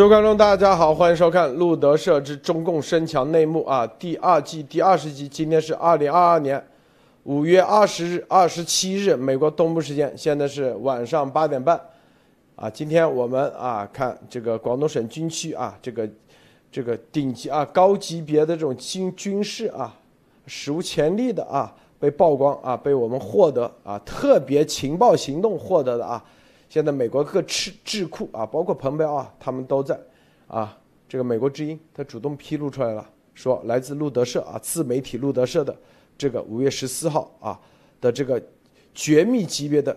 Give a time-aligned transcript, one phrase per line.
[0.00, 5.28] 各位观众，大家好，欢迎收看路德社之中共深强内幕啊，第二季第二十集。
[5.28, 6.66] 今天是二零二二年
[7.24, 11.78] 五月二十日、二十七日，美国东部时间，现在是晚上八点半
[12.56, 12.70] 啊。
[12.70, 16.08] 今天我们啊看这个广东省军区啊，这个
[16.72, 19.94] 这个顶级啊高级别的这种军军事啊，
[20.46, 26.24] 史无前例的啊被曝光啊，被我们获得啊特别情报行动获得的啊。
[26.70, 30.00] 现在美国各智智库啊，包括彭博啊，他们都在
[30.46, 30.78] 啊。
[31.08, 35.76] 这个美国之音，他主动披露出来了，说来自路德社啊，自媒体路德社的
[36.16, 37.60] 这个五月十四号啊
[38.00, 38.40] 的这个
[38.94, 39.96] 绝密级别的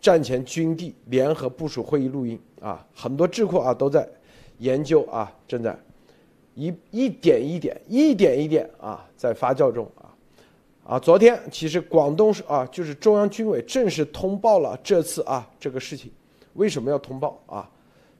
[0.00, 4.08] 战前军地联合部署会议录音啊，很多智库啊都在
[4.58, 5.76] 研究啊，正在
[6.54, 10.14] 一一点一点、一点一点啊在发酵中啊
[10.84, 10.98] 啊。
[11.00, 16.08] 昨天其实广东是啊，就是中央军委正式通报了这次啊这个事情。
[16.54, 17.68] 为什么要通报啊？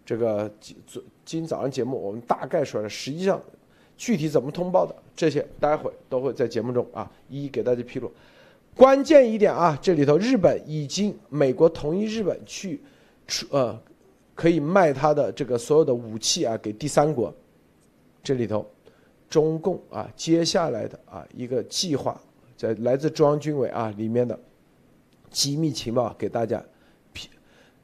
[0.04, 0.76] 这个今
[1.24, 3.40] 今早上节目我们大概说了，实际上
[3.96, 8.10] 具体怎么通报的这些，待会都会在节目中啊一一给大家披露。
[8.74, 12.80] 关键一点啊，这里头日本已经美国同意日本去
[13.28, 13.80] 出呃
[14.34, 17.32] 可以卖他的这个所有的武器啊给第三国。
[18.24, 18.66] 这里头
[19.28, 22.20] 中共啊接下来的啊一个计划，
[22.56, 24.36] 在来自中央军委啊里面的
[25.30, 26.60] 机密情报给大家。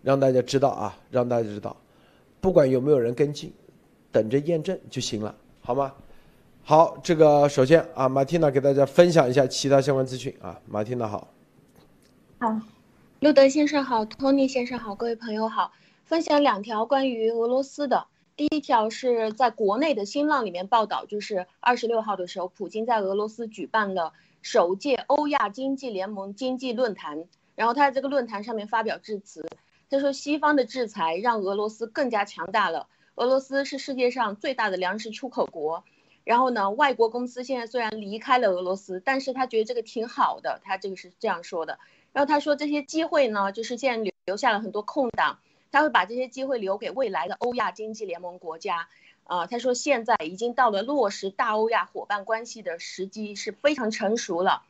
[0.03, 1.77] 让大家知道啊，让大家知道，
[2.41, 3.53] 不管有没有人跟进，
[4.13, 5.93] 等着验证就行了，好吗？
[6.63, 11.29] 好，这个首先啊，马蒂娜给大家分享一下其他相关资讯啊，马蒂娜好。
[12.39, 12.61] 好，
[13.21, 15.73] 路德先生好，托尼先生好，各位朋友好，
[16.05, 18.07] 分享两条关于俄罗斯的。
[18.37, 27.25] 第一条是在国内的新浪里面报道，就是二十六号的时候，普京在俄罗斯举办了首届欧亚经济联盟经济论坛，
[27.57, 29.45] 然后他在这个论坛上面发表致辞。
[29.91, 32.89] 他说：“西方的制裁让俄罗斯更加强大了。
[33.15, 35.85] 俄罗斯是世界上最大的粮食出口国。
[36.25, 40.61] 然后呢，外国公司现在虽然离开了俄罗斯，但是他觉得这个挺好的。
[40.63, 41.79] 他这个是这样说的。
[42.13, 45.39] 然后他说这些机会呢，就是现在留下了很多空档，
[45.73, 48.89] 他会把这些机会留给未来的欧亚经济联盟国家。
[49.25, 54.65] 啊，他说现在已经到了落实大欧亚伙伴关系的时机，是非常成熟了。”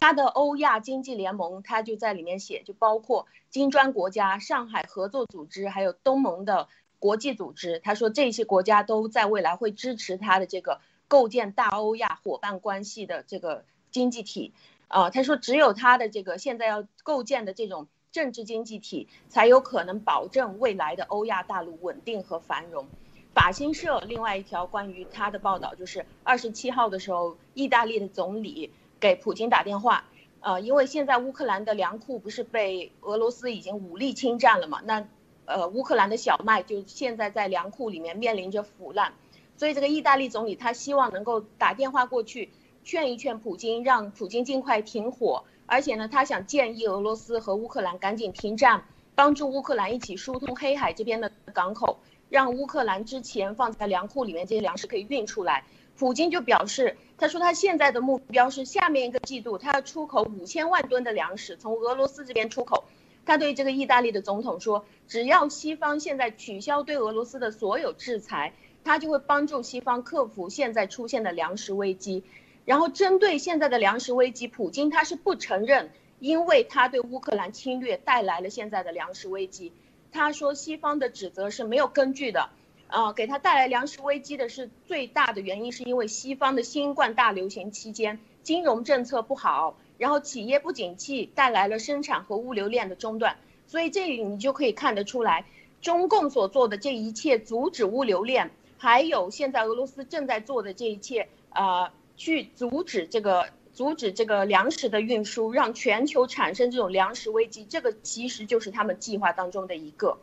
[0.00, 6.68] 他的欧亚经济联盟，他就在里面写，就包括金砖国家、上海合作组织，还有东盟的
[6.98, 7.78] 国际组织。
[7.80, 14.54] 他说这些国家都在未来会支持他的这个构建大欧亚伙伴关系的这个经济体。
[14.88, 22.86] 啊，他说只有他的这个现在要构建的这种政治经济体，才有可能保证未来的欧亚大陆稳定和繁荣。
[23.34, 28.72] 法新社另外一条关于他的报道，就是二十七号的时候，意大利的总理。
[29.00, 30.04] 给普京打电话，
[30.40, 34.80] 呃，因为现在乌克兰的粮库不是被俄罗斯已经武力侵占了嘛？
[34.84, 35.06] 那，
[35.46, 39.14] 呃，乌克兰的小麦就现在在粮库里面面临着腐烂，
[39.56, 42.50] 所以这个意大利总理他希望能够打电话过去
[42.84, 48.84] 劝一劝普京，让普京尽快停火，而且呢，他想建议俄罗斯和乌克兰赶紧停战，
[49.14, 55.64] 帮助乌克兰一起疏通黑海这边的港口，让乌克兰之前放在粮库里面这些粮食可以运出来。
[56.00, 62.84] 普京就表示，他说他现在的目标是下面一个季度他要出口五千万吨的粮食，从俄罗斯这边出口。
[63.26, 72.24] 他对这个意大利的总统说，只要西方现在取消对俄罗斯的所有制裁，他就会帮助西方克服现在出现的粮食危机。
[72.64, 79.70] 然后针对现在的粮食危机，普京他是不承认，因为他对乌克兰侵略带来了现在的粮食危机。
[80.12, 82.48] 他说西方的指责是没有根据的。
[82.90, 93.36] 啊，给他带来粮食危机的是最大的原因，是因为西方的新冠大流行期间金融政策不好，然后企业不景气，带来了生产和物流链的中断。
[93.66, 95.44] 所以这里你就可以看得出来，
[95.80, 110.18] 中共所做的这一切阻止物流链，还有现在俄罗斯正在做的这一切，呃，去阻止这个阻止这个粮食的运输，让全球产生这种粮食危机，这个其实就是他们计划当中的一个。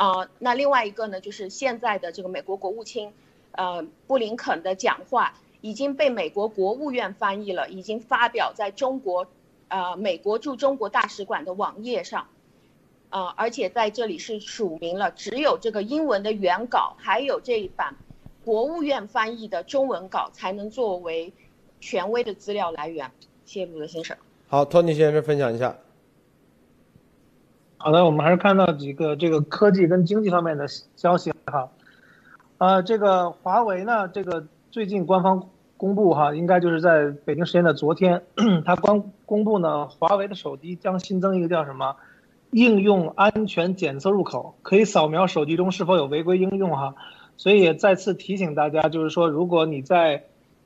[0.00, 3.12] 啊，那另外一个呢，就是现在的这个美国国务卿，
[3.52, 9.26] 呃，布林肯的讲话已经被美国国务院翻译了，已经发表在中国，
[9.68, 12.28] 呃，美国驻中国大使馆的网页上，
[13.10, 17.94] 啊，而且在这里是署名了，只有这个英文的原稿，还有这一版
[18.42, 21.30] 国务院翻译的中文稿才能作为
[21.78, 23.10] 权威的资料来源。
[23.44, 24.16] 谢谢鲁德先生。
[24.48, 25.76] 好，托尼先生分享一下。
[27.82, 30.66] 好的，我们还是看到几个这个科技跟经济方面的
[30.96, 31.70] 消息哈。
[32.58, 35.48] 呃，这个华为呢，这个最近官方
[35.78, 38.22] 公布哈，应该就是在北京时间的昨天，
[38.66, 41.96] 他光公布呢，华为的手机将新增一个叫什么
[42.50, 46.94] 应用安全检测入口，可以扫描手机中是否有违规应用哈。
[47.38, 50.24] 所以也再次提醒大家，就是说，如果你在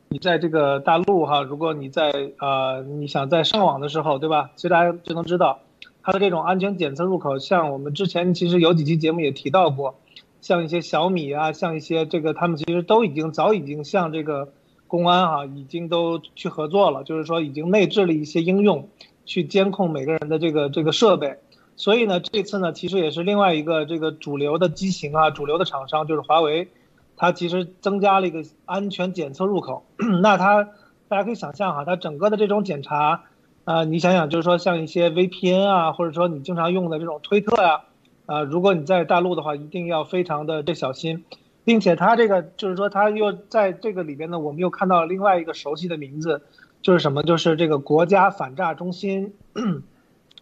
[0.08, 4.50] 你在这个大陆哈，如果你在呃你想在上网的时候，对吧？
[4.56, 5.60] 其实大家就能知道，
[6.04, 9.98] 它的这种安全检测入口，像我们之前其实有几期节目也提到过，
[10.42, 14.52] 像一些小米啊，像一些这个他们其实都已经早已经向这个
[14.86, 18.90] 公安哈已经都去合作了，就是说已经内置了一些应用
[19.24, 21.38] 去监控每个人的这个这个设备。
[21.76, 26.68] 所以呢，这次呢，其实也是另外一个这个主流的机型啊，主流的厂商就是华为，
[27.16, 29.84] 它其实增加了一个安全检测入口。
[30.22, 30.68] 那它
[31.08, 33.24] 大家可以想象哈，它整个的这种检查，
[33.64, 37.82] 啊，你想想，就是说像一些 VPN 啊，或者说你经常用的这种推特呀，
[38.26, 41.24] 啊，如果你在大陆的话，一定要非常的这小心，
[41.64, 46.42] 并且它这个就是说，它又在这个里边呢，我们又看到了另外一个熟悉的名字，
[46.82, 47.22] 就是什么？
[47.22, 49.34] 就是这个国家反诈中心，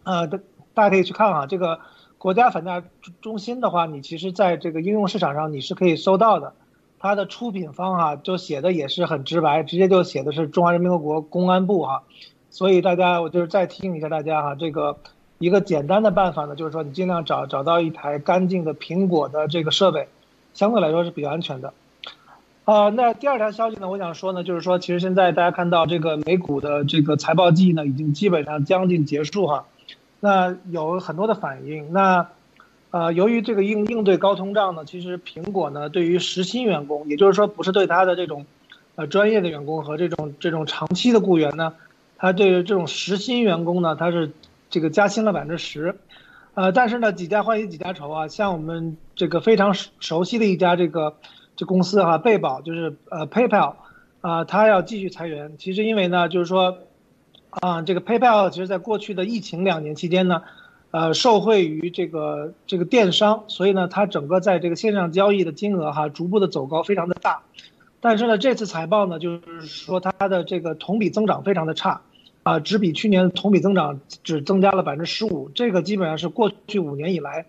[0.03, 0.39] 啊大。
[0.75, 1.81] 大家可以去看啊，这个
[2.17, 2.83] 国家反诈
[3.21, 6.55] 中心的话，你其实在这个应用市场上你是可以搜到的，
[6.97, 12.05] 它的出品方啊就写的也是很直白，直接就写的是中华人民共和国公安部哈，
[12.53, 14.95] 所以大家我就是再提醒一下大家哈，这个
[15.39, 20.07] 一个简单的办法呢，就是说你尽量找找到一台干净的苹果的这个设备，
[20.53, 21.73] 相对来说是比较安全的。
[22.65, 29.65] 啊，那第二条消息呢，我想说呢，就是说其实现在大家看到这个美股的这个财报季呢，已经基本上将近结束哈。
[30.19, 32.29] 那有很多的反应，那，
[32.91, 38.45] 呃，由于这个应应对高通胀呢，其实苹果呢对于实薪员工，也就是说不是对他的这种，
[38.93, 41.73] 呃，专业的员工和这种这种长期的雇员呢，
[42.23, 44.31] 他对于这种实薪员工呢，他是
[44.69, 45.93] 这个加薪了百分之十，
[46.53, 51.17] 呃，但是呢几家欢喜几家愁啊，像我们这个非常熟悉的一家这个
[51.57, 53.73] 这公司哈，贝宝就是呃 PayPal，
[54.21, 56.77] 啊，他要继续裁员，其实因为呢就是说。
[57.61, 60.41] 啊，这个 PayPal 其实在过去的疫情两年期间呢，
[60.89, 67.43] 呃，受惠于这个这个电商，所以呢，它整个在这个线上交易的金额哈，逐步的走高，非常的大。
[68.01, 72.01] 但是呢，这次财报呢，就是说它的这个同比增长非常的差，
[72.43, 77.47] 啊，只比去年同比增长只增加了百分之十五，这个基本上是过去五年以来，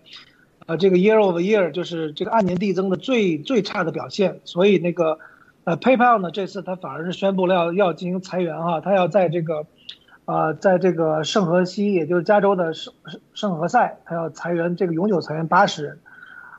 [0.65, 4.39] 呃，这个 year over year 就是这个按年递增的最最差的表现。
[4.43, 5.19] 所以那个，
[5.63, 9.65] 呃，PayPal 呢，这次它反而是宣布了要要进行裁员哈，它要在这个。
[10.25, 15.99] 啊，在这个圣荷西，也就是加州的圣圣圣何塞，他要裁员，这个永久裁员八十人，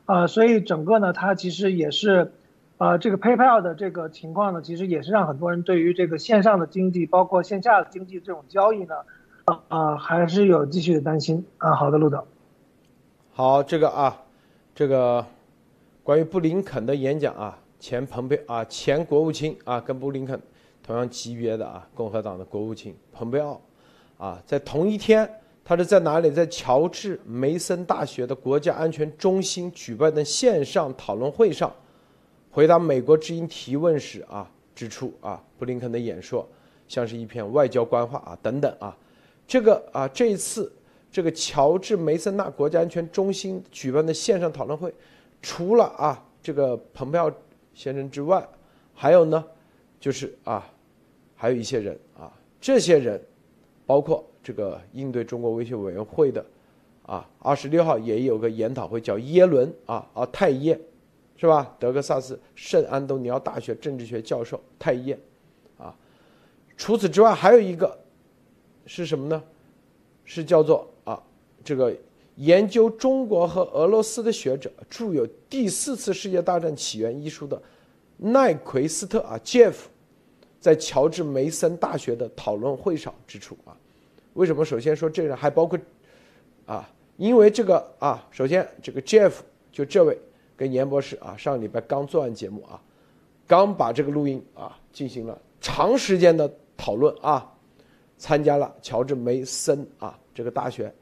[0.04, 2.30] 啊，所以整个呢，它其实也是，
[2.78, 8.94] 啊，这个 PayPal 的这个情况呢，其实也是让很多人对于这个线上的经济，包括线下的经济这种交易呢，
[9.68, 11.74] 啊，还是有继续的担心啊。
[11.74, 12.24] 好的，路德。
[13.32, 14.22] 好，这个啊，
[14.74, 15.24] 这个
[16.02, 20.40] 关于布林肯的演讲啊，前蓬佩啊，前国务卿啊，跟布林肯。
[20.82, 23.60] 同样级别的啊，共和党的国务卿蓬佩奥，
[24.18, 25.28] 啊，在同一天，
[25.64, 26.30] 他是在哪里？
[26.30, 31.72] 在乔治梅森大学的国家安全中心举办的线上讨论会上，
[32.56, 36.48] 回答美国之音提问时啊，指出啊，布林肯的演说
[36.88, 38.96] 像是一篇外交官话啊，等等啊，
[39.46, 40.72] 这个啊，这一次
[41.12, 44.90] 这个乔治梅森纳国家安全中心举办的线上讨论会，
[45.42, 47.30] 除了啊这个蓬佩奥
[47.74, 48.42] 先生之外，
[48.94, 49.44] 还有呢，
[50.00, 50.66] 就是啊。
[51.34, 53.22] 还有一些人啊，这些人，
[53.84, 56.42] 包括这个应对中国威胁委员会的，
[57.04, 60.80] 啊，二十六号也有个研讨会，叫耶伦啊啊泰耶，
[61.36, 61.74] 是吧？
[61.78, 65.18] 德克萨斯圣安东尼奥大学政治学教授泰耶，
[65.78, 65.94] 啊，
[66.76, 67.98] 除此之外还有一个
[68.86, 69.42] 是什么呢？
[70.24, 71.22] 是叫做啊
[71.62, 71.94] 这个
[72.36, 77.60] 研究中国和俄罗斯的学者，著有《第四次世界大战起源》一书的
[78.16, 79.74] 奈奎斯特啊 Jeff。
[80.58, 83.76] 在乔治梅森大学的讨论会上指出啊，
[84.32, 84.64] 为什么？
[84.64, 85.78] 首先说这人还包括
[86.64, 89.32] 啊，因为这个啊，首先这个 Jeff
[89.70, 90.18] 就这位
[90.56, 92.80] 跟严博士啊，上礼拜刚做完节目啊，
[93.46, 97.52] 刚把这个录音啊进行了长时间的讨论啊，
[98.16, 100.92] 参加了乔治梅森啊这个大学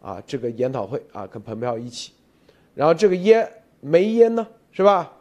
[0.00, 2.12] 啊这个研讨会啊，跟蓬佩奥一起，
[2.74, 5.12] 然后这个耶梅耶呢是吧？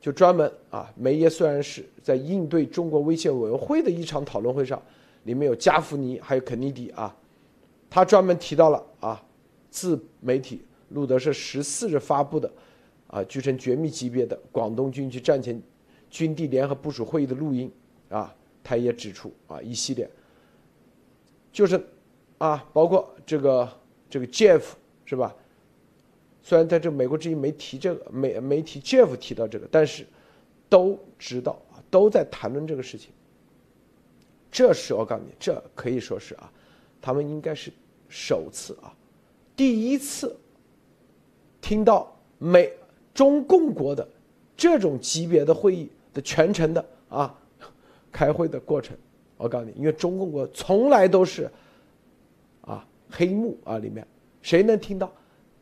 [0.00, 4.80] 就专门啊，梅耶虽然是在应对中国威胁委员会的一场讨论会上，
[5.24, 7.14] 里面有加夫尼还有肯尼迪啊，
[7.88, 9.22] 他专门提到了啊，
[9.70, 12.50] 自媒体路德社十四日发布的
[13.12, 15.60] 啊，据称绝密级别的广东军区战前
[16.08, 17.70] 军地联合部署会议的录音
[18.08, 20.08] 啊，他也指出啊，一系列
[21.52, 21.78] 就是
[22.38, 23.70] 啊，包括这个
[24.08, 24.62] 这个 Jeff
[25.04, 25.36] 是吧？
[26.42, 30.06] 虽然在这美国之音没提这个，没没提 Jeff 提到这个，但是
[30.70, 33.10] 都知道啊，都在谈论这个事情。
[34.50, 36.50] 这是我告诉你，这可以说是啊，
[37.02, 37.70] 他们应该是
[38.08, 38.96] 首次啊，
[39.54, 40.34] 第一次
[41.60, 42.72] 听到美
[43.14, 44.06] 中共国的
[44.56, 47.34] 这种级别的会议的全程的啊
[48.10, 48.96] 开会的过程。
[49.36, 51.50] 我告诉你，因为中共国从来都是
[52.60, 54.06] 啊黑幕啊里面，
[54.40, 55.10] 谁能听到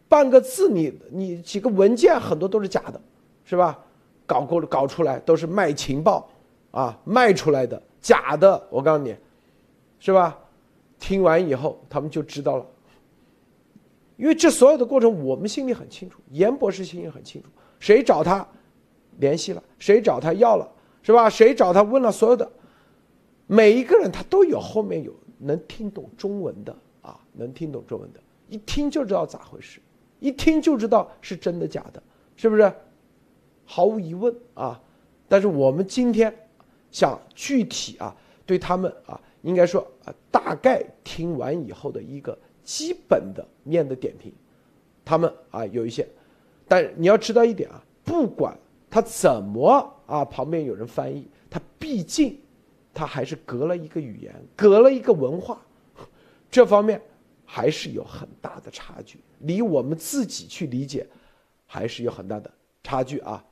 [0.08, 0.68] 半个字？
[0.68, 3.00] 你你几个文件很多都是假的，
[3.44, 3.78] 是吧？
[4.26, 6.28] 搞过搞出来都是卖情报
[6.70, 7.80] 啊卖出来的。
[8.00, 9.14] 假的，我告诉你，
[9.98, 10.38] 是吧？
[10.98, 12.66] 听完以后，他们就知道了。
[14.20, 17.48] 因为这所有的过程，我们心里很清楚，严博士心里很清楚。
[17.78, 18.46] 谁找他
[19.18, 20.70] 联系了，谁找他要了，
[21.02, 21.30] 是吧？
[21.30, 22.48] 谁找他问了，所有的
[23.46, 29.80] 每一个人，他都有后面有能听懂中文的啊，能听懂中文的，一听就知道咋回事，
[30.18, 32.02] 一听就知道是真的假的，
[32.36, 32.72] 是不是？
[33.64, 34.80] 毫无疑问啊。
[35.26, 36.32] 但是我们今天。
[36.92, 38.12] 想具体啊，
[38.44, 42.36] 对他们啊，应该说啊，大概听完以后的一个
[42.70, 44.32] 基本的面的点评，
[45.04, 46.06] 他们啊有一些，
[46.68, 48.56] 但你要知道一点啊，不管
[48.88, 49.68] 他怎么
[50.06, 52.38] 啊，旁边有人翻译，他毕竟
[52.94, 55.60] 他还是隔了一个语言，隔了一个文化，
[56.50, 57.02] 这方面
[57.44, 61.04] 还是有很大的差距，离我们自己去理解
[61.66, 62.50] 还是有很大的
[62.84, 63.44] 差距啊。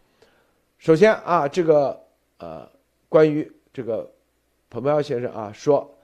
[0.78, 2.00] 首先啊，这个
[2.38, 2.68] 呃。
[3.10, 4.06] 关于这个，
[4.68, 5.98] 蓬佩奥先生啊说，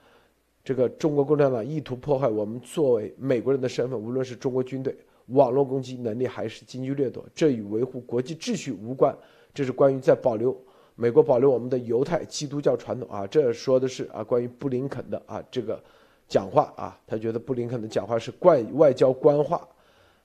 [0.65, 9.15] 这个中国共产党意图破坏我们作为美国人的身份，无论是中国军队网络攻击能力还是经济掠夺，这与维护国际秩序无关。
[9.53, 10.57] 这是关于在保留
[10.95, 13.27] 美国保留我们的犹太基督教传统啊。
[13.27, 15.79] 这说的是啊，关于布林肯的啊这个
[16.27, 19.69] 讲话啊，他觉得布林肯的讲话是怪外交官话，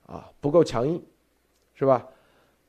[0.06, 1.04] 啊不够强硬，
[1.76, 2.08] 是吧？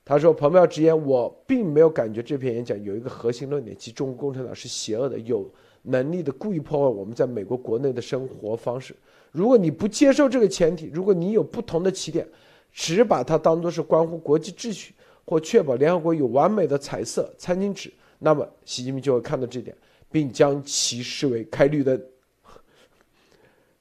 [0.05, 5.49] 他说：“彭妙直言，我并没有感觉这篇演讲有一个核心论点，即中国共产党是邪恶的、有
[5.83, 8.95] 能力的，故意破坏我们在美国国内的生活方式。
[9.33, 12.27] 如果你不接受这个前提，如果你有不同的起点，
[12.73, 14.95] 只把它当作是关乎国际秩序
[15.25, 19.77] 或确保联合国有完美的彩色餐巾纸，那么习近平就会看到这点，
[20.11, 22.01] 并将其视为开绿灯。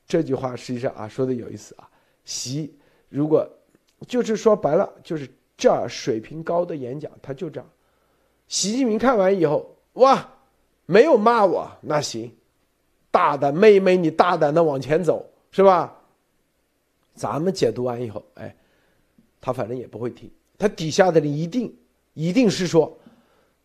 [0.07, 1.89] 这句话实际上啊说的有意思啊，
[2.25, 2.73] 习
[3.09, 3.47] 如果
[4.07, 5.27] 就是说白了就是。”
[5.59, 7.69] 这儿水平高的演讲，他就这样。
[8.47, 10.38] 习近平看完以后，哇，
[10.89, 12.31] 没有骂我，那行，
[13.11, 15.95] 大胆妹妹，你大胆的往前走，是吧？
[17.13, 18.55] 咱们解读完以后，哎，
[19.39, 20.27] 他反正也不会听，
[20.57, 21.71] 他底下的人一定
[22.15, 22.97] 一定是说，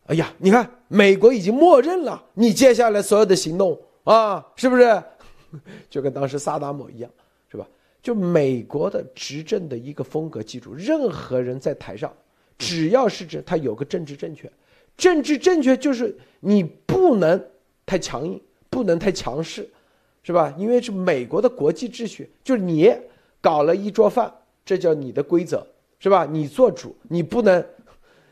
[0.05, 5.03] 哎呀，你看美国已经默认了你接下来所有的行动啊，是不是？
[5.89, 7.09] 就跟当时萨达姆一样。
[7.49, 7.67] 是吧
[8.01, 12.13] 就美国的执政的一个风格，记住，任何人在台上，
[12.57, 14.51] 只要是指他有个政治正确，
[14.97, 17.43] 政治正确就是你不能
[17.85, 19.69] 太强硬，不能太强势，
[20.23, 20.53] 是吧？
[20.57, 22.93] 因为是美国的国际秩序，就是你
[23.41, 24.33] 搞了一桌饭，
[24.63, 25.65] 这叫你的规则，
[25.99, 26.25] 是吧？
[26.25, 27.63] 你做主，你不能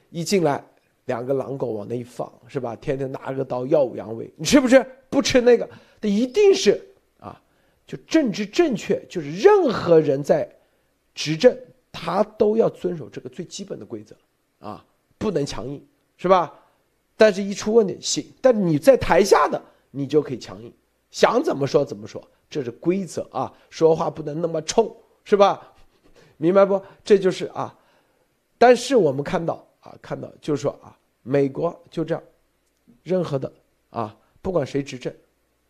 [0.10, 0.64] 一进来
[1.06, 2.76] 两个狼狗往那一放，是吧？
[2.78, 4.86] 天天拿个刀耀武扬威，你吃不吃？
[5.10, 5.70] 不吃那个，
[6.02, 6.82] 他一定是
[7.20, 7.40] 啊。
[7.86, 10.50] 就政治正确，就是任何人在
[11.14, 11.56] 执政，
[11.92, 14.16] 他都要遵守这个最基本的规则，
[14.60, 14.84] 啊，
[15.18, 15.86] 不能强硬，
[16.24, 16.58] 是吧？
[17.18, 19.62] 但是，一出问题，行，但你在台下的，
[19.92, 20.74] 你就可以强硬，
[21.12, 25.74] 想怎么说怎么说，这是规则啊，说话不能那么冲，是吧？
[26.38, 26.82] 明白不？
[27.04, 27.78] 这就是啊。
[28.58, 32.24] 但是我们看到啊，看到就是说啊，美国就这样，
[33.04, 33.52] 任何的
[33.90, 35.14] 啊，不管谁执政，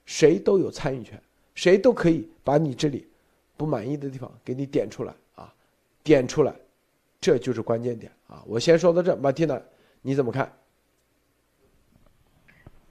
[0.05, 1.19] 谁都有参与权。
[1.55, 3.07] 谁都可以把你这里
[3.57, 5.51] 不满意的地方给你点出来啊，
[6.03, 6.55] 点出来，
[7.19, 8.43] 这就是关键点啊！
[8.45, 9.59] 我先说到这，马蒂娜，
[10.03, 10.53] 你怎么看？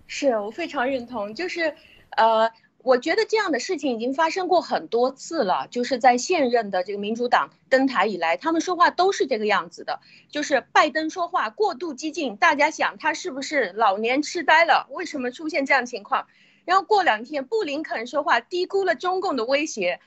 [0.07, 1.75] 是我非常认同，就是
[2.11, 14.87] 呃，我觉得这样的事情已经发生过很多次了，就是在现任的这个民主党登台以来，他们说话都是这个样子的，就是拜登说话过度激进，大家想他是不是老年痴呆了？
[14.91, 16.27] 为什么出现这样情况？
[16.65, 20.01] 然后过两天，布林肯说话低估了中共的威胁，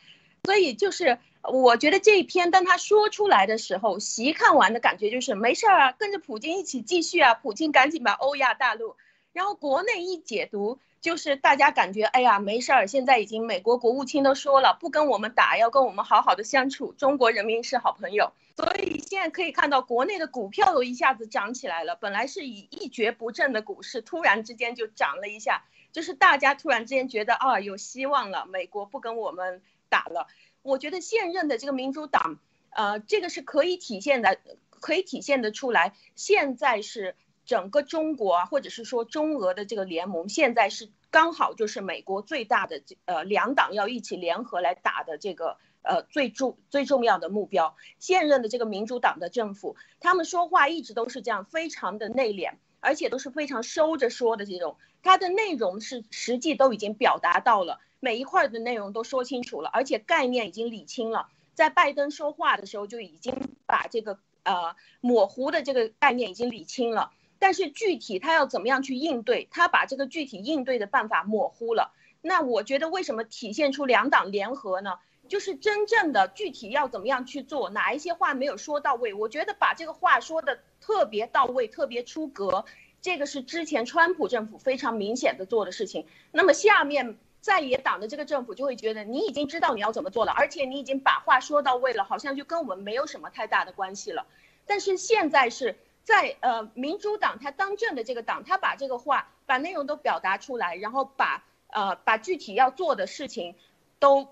[0.43, 8.95] 所以就是我觉得这一篇当他说出来的时候，习看完的感觉就是没事儿啊，跟着普京一起继续啊，普京赶紧把欧亚大陆。
[9.33, 18.31] 然后国内一解读就是大家感觉哎呀没事儿，现在已经美国国务卿都说了不跟我们打，要跟我们好好的相处，中国人民是好朋友。
[18.55, 25.65] 所以现在可以看到国内的股票都一下子涨起来了，本来是以一蹶不振的股市，突然之间就涨了一下。
[25.91, 30.27] 就是大家突然之间觉得啊有希望了，美国不跟我们打了。
[30.65, 32.39] 我觉得现任的这个民主党，
[32.71, 34.39] 呃，这个是可以体现的，
[34.71, 35.93] 可以体现的出来。
[36.15, 47.75] 现在是整个中国啊，或者是说中俄的这个联盟，现在是刚好就是美国最大的这呃两党要一起联合来打的这个呃最重最重要的目标。
[47.99, 54.77] 现任的这个民主党的政府，他们说话一直都是这样，非常的内敛，而且都是非常收着说的这种。
[55.03, 61.27] 它的内容是实际都已经表达到了，每一块的内容都说清楚了，而且概念已经理清了。
[61.53, 63.33] 在拜登说话的时候就已经
[63.65, 67.11] 把这个呃模糊的这个概念已经理清了。
[67.39, 69.47] 但是具体他要怎么样去应对？
[69.51, 71.93] 他把这个具体应对的办法模糊了。
[72.21, 74.99] 那我觉得为什么体现出两党联合呢？
[75.27, 79.13] 就是真正的具体要怎么样去做，哪一些话没有说到位？
[79.13, 82.65] 我觉得把这个话说的特别到位，特别出格，
[83.01, 86.05] 这个是之前川普政府非常明显的做的事情。
[86.31, 94.25] 那么下面在野党的这个政府就会觉得你已经知道你要怎么做了，而且你已经把话说到位了，好像就跟我们没有什么太大的关系了。
[94.65, 95.75] 但是现在是。
[96.05, 103.55] 在呃，民主党他当政的这个党，他把这个话把内容都表达出来，然后把呃把具体要做的事情
[103.97, 104.27] 都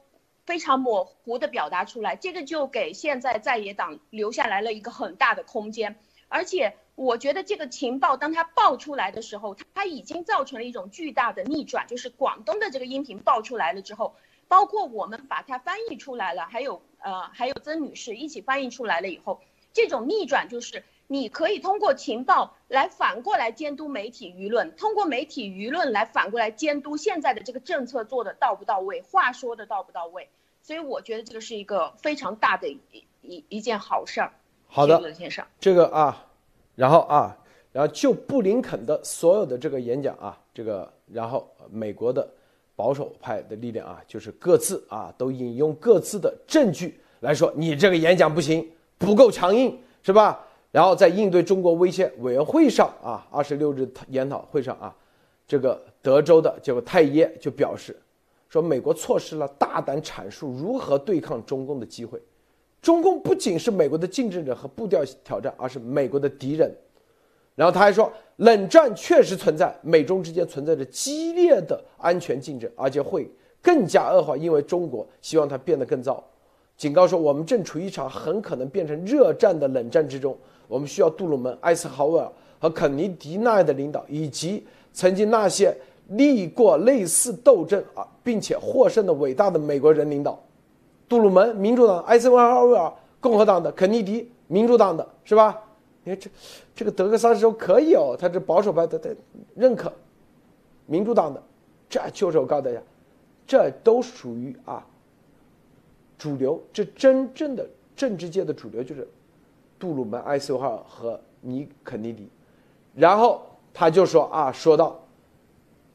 [0.45, 5.95] 非常模糊的表达出来，这个就给现在在野党留下来了一个很大的空间。
[6.27, 14.15] 而且我觉得这个情报当它爆出来的时候，它已经造成了一种巨大的逆转，就是广东的这个音频爆出来了之后，
[14.47, 19.41] 包括我们把它翻译出来了，还有呃还有曾女士一起翻译出来了以后，
[19.73, 20.83] 这种逆转就是。
[21.07, 30.29] 你可以通过情报来反过来监督媒体舆论，通过媒体舆论来反过来监督现在的这个政策做的到不到位，话说的到不到位。
[30.61, 32.79] 所以我觉得这个是一个非常大的一
[33.21, 34.33] 一一件好事儿。
[34.67, 36.25] 好的，先生，这个啊，
[36.75, 37.37] 然后啊，
[37.71, 42.27] 然后就布林肯的所有的这个演讲啊，这个然后美国的
[42.75, 50.45] 保守派的力量啊，就是各自啊都引用各自的证据来说，你这个演讲不行，不够强硬，是吧？
[50.71, 54.95] 然后在应对中国威胁委员会上啊，二十六日研讨会上啊，
[55.47, 57.95] 这个德州的这个泰耶就表示，
[58.49, 62.19] 说美国错失了大胆阐述如何对抗中共的机会，
[62.83, 66.69] 中共不仅是美国的竞争者和步调挑战，而是美国的敌人。
[67.55, 76.21] 然后他还说，冷战确实存在，美中之间存在着激烈的安全竞争，而且会更加恶化，因为中国希望它变得更糟，
[76.75, 80.37] 警告说我们正处于一场很可能变成热战的冷战之中。
[80.67, 85.73] 我们需要杜鲁门、艾森豪威尔和肯尼迪那样的领导，以及曾经那些
[86.09, 90.37] 历过类似斗争啊，并且获胜的伟大的美国人领导。
[91.13, 95.61] 杜鲁门，民主党；艾森豪威尔，共和党的；肯尼迪，民主党的，是吧？
[96.03, 96.27] 你看这，
[96.73, 99.15] 这个德克萨斯州可以哦，他这保守派的的
[99.53, 99.93] 认可，
[100.87, 101.43] 民主党的，
[101.87, 102.81] 这就是我告诉大家，
[103.45, 104.83] 这都属于啊
[106.17, 107.63] 主流，这真正的
[107.95, 109.07] 政治界的主流就是。
[109.79, 112.29] 杜鲁门、艾森豪威尔和尼肯尼迪，
[112.95, 113.41] 然后
[113.73, 114.97] 他就说啊，说到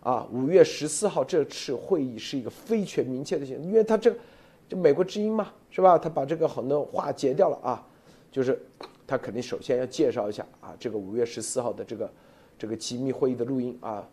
[0.03, 4.19] 啊，五月十四号这次会议是一个非全明确的性，因为他这个
[4.69, 5.97] 就美国之音嘛，是吧？
[5.97, 7.87] 他把这个很多话截掉了啊，
[8.31, 8.61] 就是
[9.07, 12.11] 他肯定首先要介绍一下啊，这个五月十四号的这个
[12.59, 14.07] 这个机密会议的录音啊，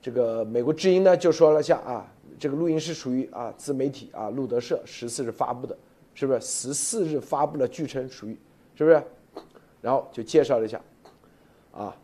[0.00, 5.76] 这个美国之音呢就说了下啊，这个录音是属于啊自媒体啊路德社十四日发布的，
[6.14, 6.40] 是不是？
[6.40, 8.38] 十四日发布了，据称属于
[8.74, 9.02] 是不是？
[9.80, 10.80] 然后就介绍了一下，
[11.72, 11.94] 啊，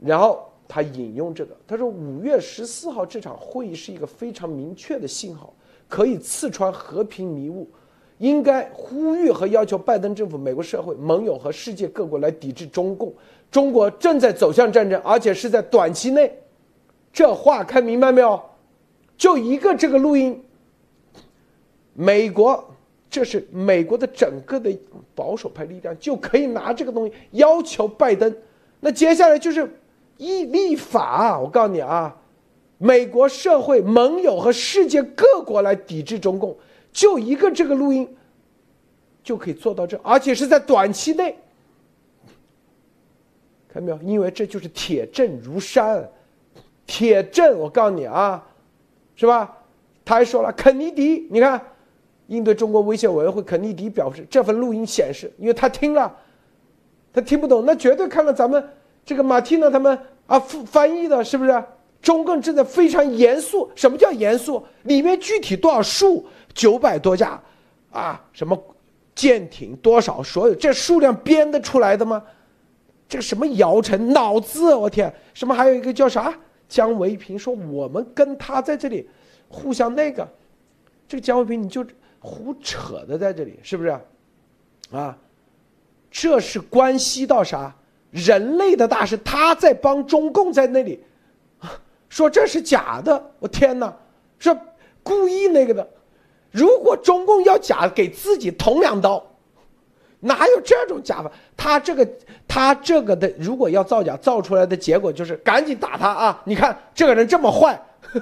[0.00, 5.54] 然后他引用这个，他说五月十四号这场会议是一个非常明确的信号，
[5.94, 7.70] 可以刺穿和平迷雾，
[8.18, 13.14] 应该呼吁和要求拜登政府、美国社会、盟友和世界各国来抵制中共。
[13.48, 16.36] 中国正在走向战争，而且是在短期内。
[17.12, 18.42] 这话看明白没有？
[19.16, 20.42] 就一个这个录音，
[21.92, 22.64] 美国。
[23.08, 24.76] 这是美国的整个的
[25.14, 28.36] 保守派力量就可以拿这个东西要求拜登，
[28.80, 29.72] 那接下来就是
[30.16, 31.38] 一立法。
[31.38, 32.20] 我告诉你啊，
[32.78, 36.56] 美国社会盟友和世界各国来抵制中共，
[36.92, 38.08] 就一个这个录音
[39.22, 41.36] 就可以做到这，而且是在短期内。
[43.68, 43.98] 看到没有？
[44.02, 46.08] 因为这就是铁证如山，
[46.86, 47.58] 铁证。
[47.58, 48.44] 我告诉你啊，
[49.16, 49.56] 是吧？
[50.04, 51.60] 他还说了，肯尼迪，你看。
[52.28, 56.10] 应对中国威胁委员会肯尼迪表示，这份录音显示，因为他听了，
[57.12, 58.66] 他听不懂，那绝对看了咱们
[59.04, 61.62] 这个马蒂娜他们啊翻译的，是不是？
[62.04, 64.64] 中共正在非常严肃，什么叫严肃？
[64.84, 66.24] 里面具体多少数？
[66.54, 67.42] 九百多架
[67.90, 68.22] 啊？
[68.32, 68.56] 什么
[69.14, 70.22] 舰艇多少？
[70.22, 72.22] 所有这数量编得出来的吗？
[73.08, 74.72] 这个什么姚晨脑子？
[74.72, 75.12] 我天！
[75.32, 76.32] 什么还有一个叫啥？
[76.68, 79.08] 姜维平说我们跟他在这里
[79.48, 80.28] 互相那个，
[81.08, 81.84] 这个姜维平你就。
[82.26, 84.00] 胡扯的在这里是不是？
[84.90, 85.14] 啊，
[86.10, 87.76] 这是关系到啥？
[88.10, 91.04] 人类的大事，他在帮中共在那里
[92.14, 93.92] 说这是假的，我天哪，
[94.38, 94.56] 说
[95.02, 95.84] 故意那个的。
[96.52, 99.20] 如果中共要假给自己捅两刀，
[100.20, 101.32] 哪有这种假法？
[101.56, 102.08] 他这个
[102.46, 106.40] 他这个的，如果要造假，造出来的结果就是赶紧打他啊！
[106.44, 107.76] 你看这个人这么坏，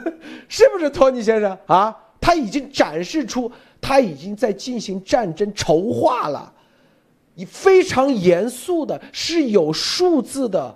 [0.49, 1.95] 是不是托尼先生啊？
[2.19, 6.51] 他已经展示出他已经在进行战争筹划了，
[7.35, 10.75] 你非常严肃的，是有数字的，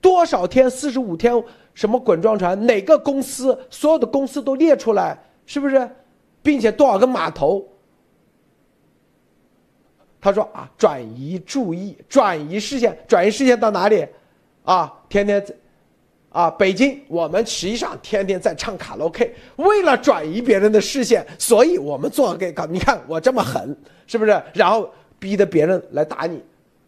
[0.00, 0.70] 多少天？
[0.70, 1.44] 四十五天？
[1.74, 2.66] 什么滚装船？
[2.66, 3.58] 哪个公司？
[3.70, 5.88] 所有的公司都列出来，是不是？
[6.42, 7.66] 并且多少个码头？
[10.20, 14.06] 他说啊，转移注意，转移视线，转移视线到哪里？
[14.64, 15.54] 啊，天天在，
[16.28, 22.66] 啊，北京，我们实际上天天在唱卡拉 OK，为了转移别人的视线，所以我们做给搞。
[22.66, 23.74] 你看我这么狠，
[24.06, 24.42] 是不是？
[24.52, 26.42] 然后逼得别人来打你，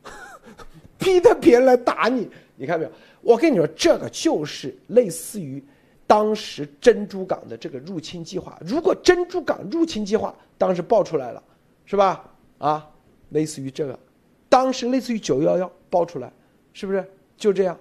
[0.99, 2.91] 逼得别人来打你，你看没有？
[3.23, 5.65] 我跟你说，这个就是类似于。
[6.05, 11.43] 当时珍珠港的这个入侵计划，如果珍珠港入侵计划当时爆出来了，
[11.87, 12.31] 是吧？
[12.59, 12.87] 啊，
[13.31, 13.99] 类似于这个，
[14.47, 16.31] 当时类似于九幺幺爆出来，
[16.75, 17.03] 是不是
[17.39, 17.79] 就这样？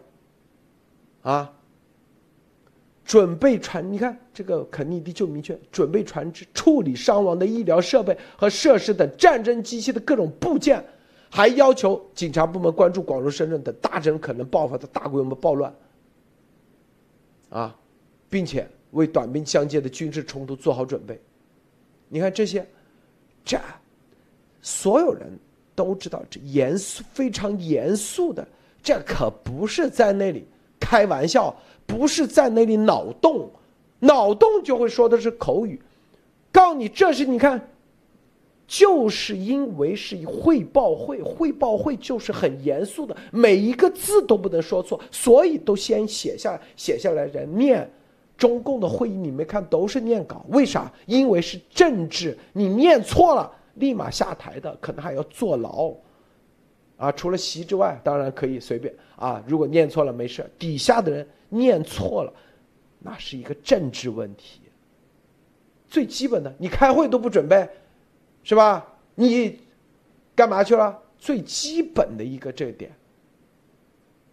[1.24, 1.52] 啊，
[3.04, 10.82] 准备船，你看这个肯尼迪就明确准备船只处理伤亡的医疗设备和设施等战争机器的各种部件，
[11.32, 15.74] 还要求警察部门关注广州、深圳等大城可能爆发的大规模暴乱。
[17.50, 17.76] 啊。
[18.30, 21.20] 并且为短兵相接的军事冲突做好准备。
[22.08, 22.66] 你看这些，
[23.44, 23.60] 这
[24.62, 25.38] 所有人
[25.76, 28.48] 都知道，这严肃非常严肃的，
[28.82, 30.48] 这可不是在那里
[30.80, 31.54] 开玩笑，
[31.86, 33.52] 不是在那里脑洞，
[34.00, 35.82] 脑洞就会说的是口语。
[36.54, 37.68] 告诉你，这是你看，
[38.72, 47.86] 就是因为是汇报会，汇报会就是很严肃的，每一个字都不能说错，所以都先写下写下来，人念。
[48.38, 50.90] 中共的会议你没看都是念稿，为啥？
[51.06, 55.94] 因为是政治，你念错了立马下台的，可能还要坐牢，
[56.96, 59.44] 啊，除了习之外，当然可以随便啊。
[59.46, 62.34] 如果念错了没事，底下的人念错了，
[63.00, 64.62] 那是一个政治问题。
[65.90, 67.68] 最基本的，你开会都不准备，
[68.44, 68.88] 是吧？
[69.16, 69.60] 你
[70.36, 71.00] 干嘛去了？
[71.18, 72.92] 最基本的一个这点，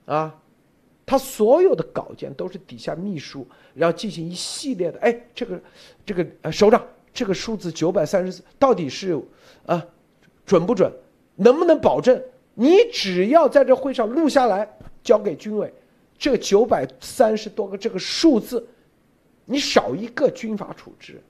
[0.07, 0.35] 啊。
[1.11, 5.59] 他所有的稿件都是底下秘书，然后进行一系列的，哎，这个，
[6.05, 9.19] 这个呃，首长，这个数字九百三十四到底是，
[9.65, 9.83] 啊，
[10.45, 10.93] 准不准？
[11.37, 12.23] 能不能保证？
[12.53, 14.69] 你只要在这会上录下来，
[15.03, 15.73] 交给军委，
[16.19, 18.69] 这九百三十多个这个数字，
[19.47, 21.23] 你少一个军法处置，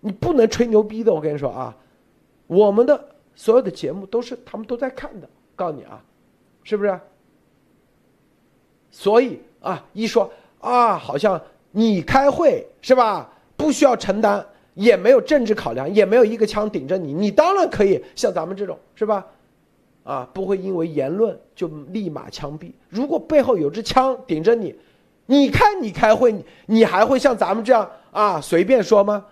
[0.00, 1.10] 你不能吹牛逼的。
[1.10, 1.74] 我跟你说啊，
[2.46, 6.02] 我们的所有的节目都是他们都在看的，告诉你啊，
[6.62, 6.98] 是不是？
[8.90, 10.30] 所以啊，一说
[10.60, 13.30] 啊，好像你开会是吧？
[13.56, 19.26] 不需要承担，也没有政治考量，也没有一个枪顶着你，你当然可以像咱们这种是吧？
[20.04, 22.70] 啊，不会因为言论就立马枪毙。
[22.88, 24.74] 如果背后有支枪顶着你，
[25.26, 26.34] 你看你开会，
[26.66, 29.26] 你还会像咱们这样啊随便说吗？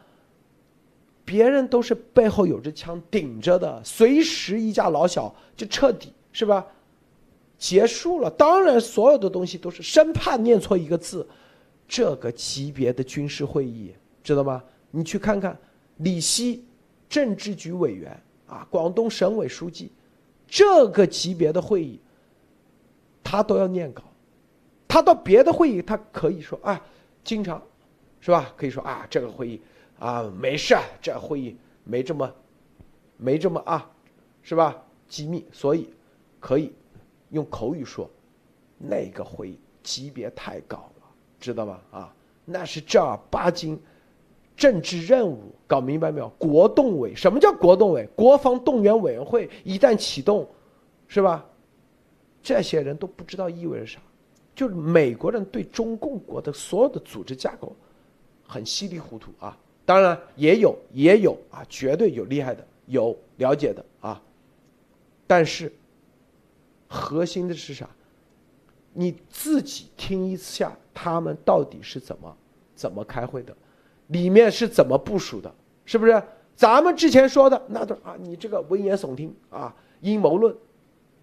[1.25, 6.67] 别人都是背后有支枪顶着的，随时一家老小就彻底是吧？
[7.57, 11.27] 结束了，当然所有的东西都是生怕念错一个字，
[11.89, 14.63] 这个级别的军事会议，知道吗？
[14.91, 15.57] 你去看看
[15.99, 16.65] 李希，
[17.09, 19.91] 政治局委员啊，广东省委书记，
[20.47, 21.99] 这个级别的会议，
[23.23, 24.03] 他都要念稿，
[24.87, 26.85] 他到别的会议他可以说啊，
[27.23, 27.63] 经常，
[28.21, 28.53] 是吧？
[28.57, 29.61] 可以说啊，这个会议
[29.99, 32.33] 啊没事，这会议没这么，
[33.17, 33.91] 没这么啊，
[34.43, 34.83] 是吧？
[35.09, 35.89] 机密，所以
[36.41, 36.73] 可以。
[37.31, 38.09] 用口语说，
[38.79, 41.07] 那个会议级别太高了，
[41.41, 41.83] 知道吧？
[41.91, 43.81] 啊，那是正儿八经
[44.57, 46.29] 政治任务，搞明白没有？
[46.39, 48.07] 国动委，什么叫国动委？
[48.15, 50.49] 国防动员委员会一旦启动，
[51.09, 51.45] 是吧？
[52.41, 54.01] 这些人都不知道意味着啥，
[54.55, 57.75] 就是美国人对中共国的所有的组织架构
[58.47, 59.59] 很稀里糊涂啊。
[59.85, 64.21] 当然也有，也有啊，绝对有厉害的，有了解的啊，
[65.27, 65.73] 但是。
[66.87, 67.89] 核心的是啥？
[68.93, 72.37] 你自己听一下，他们到底是怎么
[72.77, 73.57] 怎么开会的，
[74.09, 75.53] 里面是怎么部署的，
[75.85, 76.23] 是不是？
[76.55, 80.55] 咱们之前说的那都啊，你这个危言耸听啊，阴谋论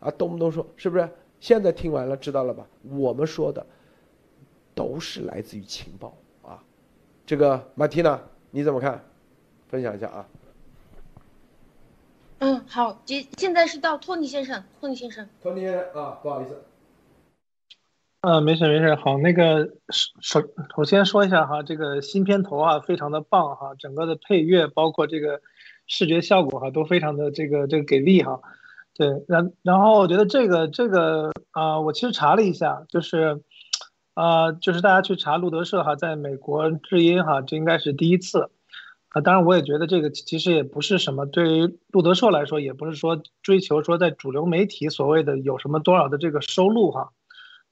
[0.01, 1.09] 啊，动不动说，是不是？
[1.39, 2.67] 现在听完了，知道了吧？
[2.89, 3.65] 我们说的
[4.75, 6.61] 都是来自于情报啊。
[7.25, 9.03] 这个马蒂娜，你怎么看？
[9.69, 10.25] 分享一下啊。
[12.39, 16.61] 嗯，好，接现在是到托尼先生，托尼先生，托尼先生啊，不好意思，
[18.21, 19.69] 呃，没事没事，好，那个
[20.21, 20.41] 首
[20.75, 25.39] 首先说一下哈，这个新片头啊，非常的棒哈，整个的配乐包括这个
[25.87, 28.41] 视觉效果哈，都非常的这个这个给力哈。
[28.95, 33.41] 对，然然后我觉得这个这个啊，我其实查了一下，就是
[34.13, 38.49] 啊，就是大家去查路德社哈，在美国制音哈，这应该是第一次
[39.09, 39.21] 啊。
[39.21, 47.11] 当然，我也觉得这个其实也不是什么，对于路德社来说，也不是说追求说在主流媒体所谓的有什么多少的这个收入哈。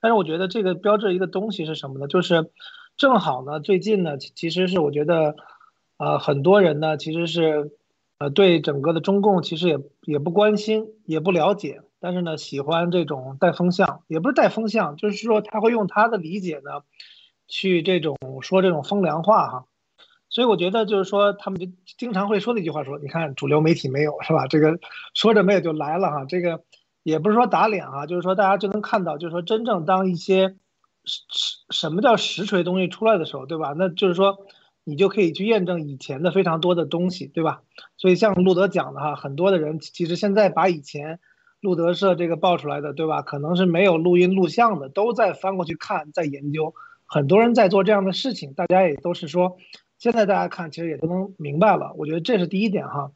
[0.01, 2.07] 但是我觉得这个标志一个东西是什么呢？
[2.07, 2.49] 就是
[2.95, 5.35] 正好呢，最近呢，其实是我觉得，
[5.97, 7.71] 呃，很多人呢其实是，
[8.17, 16.83] 呃，对整个的中共其实也也不关心，也不了解，但是呢，喜欢这种带风向，也不是带风向，就是说他会用他的理解呢，
[17.47, 19.65] 去这种说这种风凉话哈。
[20.29, 24.47] 所以我觉得就是说，他们就经常会说的一句话说，你看主流媒体没有是吧？
[24.47, 24.79] 这个
[25.13, 26.63] 说着没有就来了哈，这个。
[27.01, 30.57] 也不是说打脸啊，就是说大家就能看到，就是说真正当一些
[31.05, 31.23] 什
[31.69, 33.73] 什么叫实锤东西出来的时候，对吧？
[33.75, 34.45] 那就是说
[34.83, 37.63] 你就可以去验证以前的非常多的东西，对吧？
[37.95, 41.21] 所以像路德讲的哈，很多的人其实现在把以前
[41.61, 43.21] 路德社这个爆出来的，对吧？
[43.21, 46.73] 可能是没有录音录像的，都在翻过去看，在研究。
[47.05, 49.57] 很多人在做这样的事情，大家也都是说，
[49.97, 51.93] 现在大家看其实也都能明白了。
[51.97, 53.11] 我觉得这是第一点哈。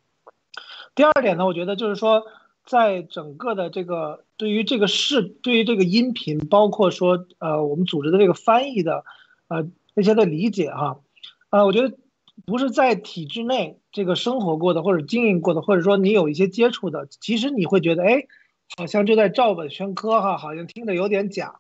[0.96, 2.24] 第二点呢，我觉得就是说。
[2.66, 9.04] 在整个的这个对于这个视对于这个音频，包括说呃我们组织的这个翻译的，
[9.50, 11.02] 呃那些的理解哈，
[11.50, 11.94] 啊我觉得
[12.46, 18.26] 不是在体制内这个生活过的或者经营过的，或者说你有一些接触的，其实你会觉得哎，
[18.78, 21.56] 好像就在照本宣科哈，好像听着有点假。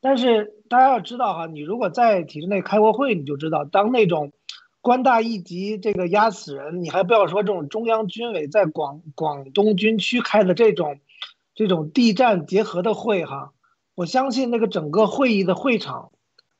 [0.00, 4.32] 但是大家要知道哈，你如果在体制内开过会，你就知道当那种。
[4.80, 6.82] 官大一级，这个压死人！
[6.82, 11.00] 你还不要说这种中央军委在广广东军区开的这种，
[11.54, 13.52] 这种地战结合的会哈，
[13.96, 16.12] 我相信那个整个会议的会场，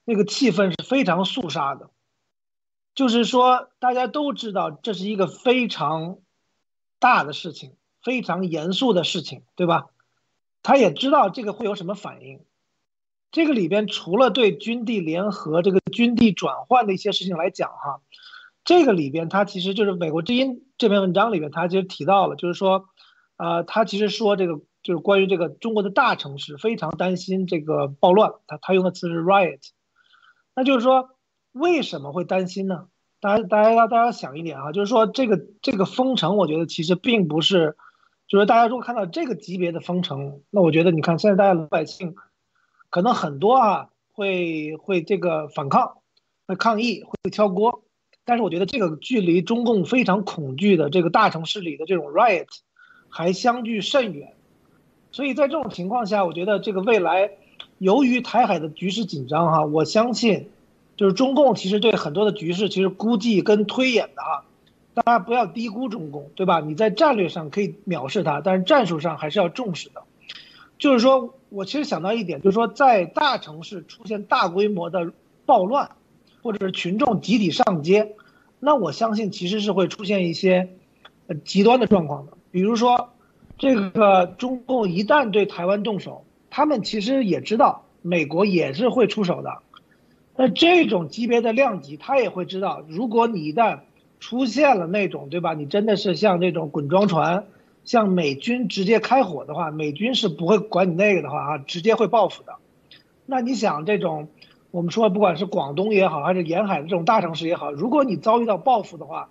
[0.04, 1.90] 那个气氛是非常肃杀的。
[2.98, 6.18] 就是说，大家都知道这是一个非常
[6.98, 9.90] 大的事情，非常严肃的事情，对吧？
[10.64, 12.40] 他也知道这个会有什么反应。
[13.30, 18.00] 这个里边除了对军地联合、这个军地转换的一些事情来讲，哈，
[18.64, 22.86] 这个里边他其实就是美国之音这篇文章里边，他其实提到了，就是说，
[23.36, 29.60] 呃，他其实说这个就是关于这个中国的大城市非常担心这个暴乱，他他用的词是 riot，
[30.56, 31.10] 那就是说
[31.58, 32.86] 为什么会担心呢？
[33.20, 37.76] 大家大家要大家想一点啊，就是说这个这个封城，我觉得其实并不是，
[38.26, 42.14] 就是大家如果看到这个级别的封城，那我觉得你看现在大家老百姓。
[42.90, 45.98] 可能很多啊会会这个反抗，
[46.46, 47.82] 会抗议，会挑锅，
[48.24, 52.46] 但是我觉得这个距离中共非常恐惧的这个大城市里的这种 riot
[53.10, 54.32] 还相距甚远，
[55.12, 57.32] 所以在这种情况下，我觉得这个未来
[57.76, 60.48] 由于台海的局势紧张哈，我相信
[60.98, 64.44] 就是中共其实对很多的局势其实估计跟推演的哈，
[64.94, 66.58] 大家不要低估中共，对吧？
[66.58, 70.02] 你在战略上可以藐视它，但是战术上还是要重视的。
[70.76, 75.12] 就是说，我其实想到一点，就是说，在大城市出现大规模的
[75.46, 75.92] 暴乱，
[76.42, 78.16] 或者是群众集体上街，
[78.58, 80.70] 那我相信其实是会出现一些，
[81.28, 82.32] 呃，极端的状况的。
[82.50, 83.10] 比如说，
[83.56, 89.62] 这个中共一旦对台湾动手，他们其实也知道美国也是会出手的。
[90.38, 93.80] 那这种级别的量级，他也会知道，如果你一旦
[94.20, 95.52] 出现了那种，对吧？
[95.54, 97.44] 你真的是像这种滚装船。
[97.84, 102.52] 像美军直接开火的话，美军是不会管你那个的话啊，直接会报复的。
[103.24, 104.28] 那你想这种，
[104.70, 109.30] 我们说不管是广东也好，还是沿海的这种大城市也好，如果你遭遇到报复的话，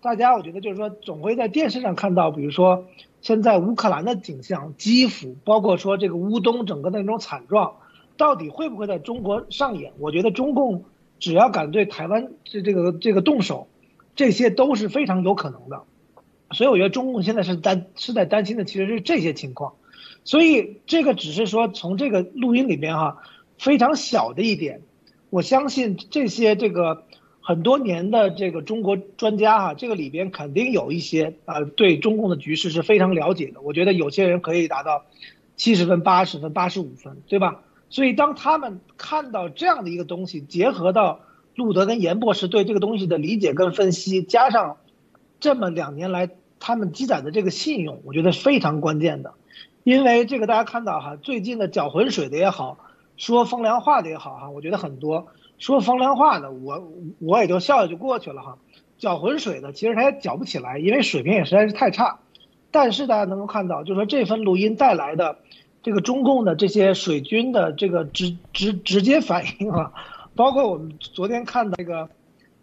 [0.00, 2.86] 大家我觉得就是说总会在电视上看到，比如说
[3.20, 7.74] 现在乌克兰的景象、基辅，包括说这个乌东整个的那种惨状，
[8.18, 9.94] 到底会不会在中国上演？
[9.98, 10.84] 我觉得中共
[11.18, 13.68] 只要敢对台湾这这个这个动手，
[14.14, 15.84] 这些都是非常有可能的。
[16.50, 19.74] 所以我觉得中共现在是担是在担心的，其实是这些情况，
[20.24, 23.18] 所以这个只是说从这个录音里边哈，
[23.58, 24.80] 非常小的一点，
[25.30, 27.04] 我相信这些这个
[27.42, 35.04] 很多年的这个中国专家哈，这个里边肯定有一些啊对中共的局势是非常了解的，我觉得有些人可以达到
[35.54, 37.60] 七十分、八十分、八十五分，对吧？
[37.90, 41.20] 所以当他们看到这样的一个东西，结合到
[41.54, 44.76] 路德跟严博士对这个东西的理解跟分析，加上。
[45.40, 49.34] 这么两年来，他们积攒的这个信用，我觉得非常关键的，
[49.84, 52.76] 因为这个大家看到哈，最近的搅浑水的也好，
[53.16, 58.58] 说风凉话的也好哈，我觉得很多说风凉话的，我我也就笑笑就过去了哈，
[58.98, 62.18] 搅浑水的其实他也搅不起来，因为水平也实在是太差。
[62.72, 65.38] 但是大家能够看到，就是说这份录音带来的
[65.88, 69.90] 这个中共的这些水军的这个直直直接反应啊，
[70.36, 72.06] 包括我们昨天看到那个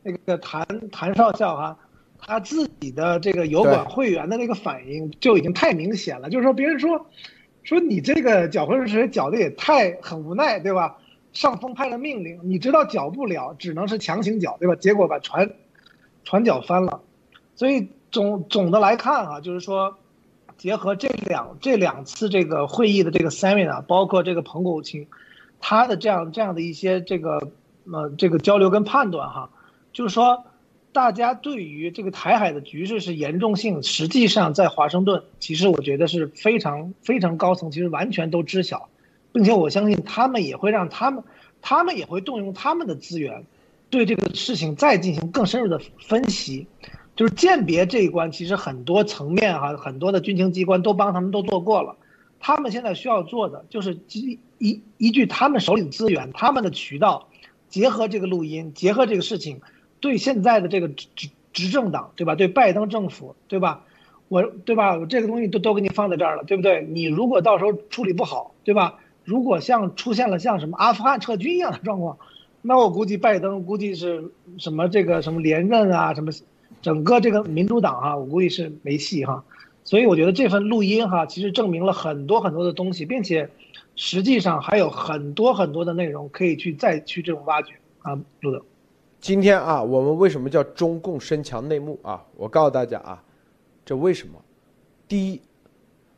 [0.03, 1.75] 那个谭谭少校哈，
[2.19, 7.07] 他自己的这个油管会员的那个反应就已经太明显了，就是说别人说
[7.63, 10.97] 说你这个搅浑水搅的也太很无奈，对吧？
[11.33, 14.75] 上峰派了命令，你知道搅不了，只能是强行搅，对吧？
[14.75, 15.49] 结果把船
[16.23, 17.01] 船搅翻了，
[17.55, 19.97] 所以总总的来看啊，就是说。
[20.57, 25.07] 结合这两这两次这个会议的这个 seminar，包括这个彭国清，
[25.59, 27.51] 他的这样这样的一些这个
[27.91, 29.49] 呃这个交流跟判断哈，
[29.93, 30.45] 就是说
[30.91, 38.89] 大家对于这个台海的局势是严重性，实际上在华盛顿，其实我觉得是非常非常高层，其实完全都知晓，
[39.33, 41.23] 并且我相信他们也会让他们
[41.61, 43.45] 他们也会动用他们的资源，
[43.89, 46.67] 对这个事情再进行更深入的分析。
[47.15, 51.95] 就是鉴别这一关，其实很多层面哈，很多的军情机关都帮他们都做过了。
[52.39, 57.29] 他们现在需要做的就是依依依据他们手里的资源、他们的渠道，
[57.69, 59.61] 结合这个录音，结合这个事情，
[60.01, 62.35] 对现在的这个执执执政党，对吧？
[62.35, 63.85] 对拜登政府，对吧？
[64.27, 64.97] 我对吧？
[64.97, 66.85] 我这个东西都都给你放在这儿了，对不对？
[66.89, 68.99] 你如果到时候处理不好，对吧？
[69.23, 72.17] 如果像出现了像什么阿富汗撤军一样的状况，
[72.61, 76.31] 那我估计拜登估计是什么这个什么连任啊，什么。
[76.81, 79.43] 整个这个民主党哈，我估计是没戏哈，
[79.83, 83.49] 所以我觉得这份录音哈，其实证明了很多很多的东西，并且
[83.95, 88.61] 实际上还有很多很多的内容可以去再去这种挖掘啊，路德。
[89.19, 92.23] 今天啊，我们为什么叫中共深强内幕啊？
[92.35, 93.23] 我告诉大家啊，
[93.83, 94.33] 这为什么？
[95.07, 95.41] 第一，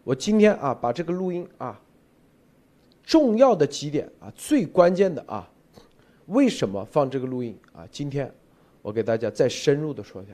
[0.03, 1.79] 我今天啊把这个录音啊
[3.03, 5.49] 重要的几点啊最关键的啊，
[6.25, 7.87] 为什么放这个录音啊？
[7.89, 8.29] 今天
[8.81, 10.33] 我给大家再深入的说一下。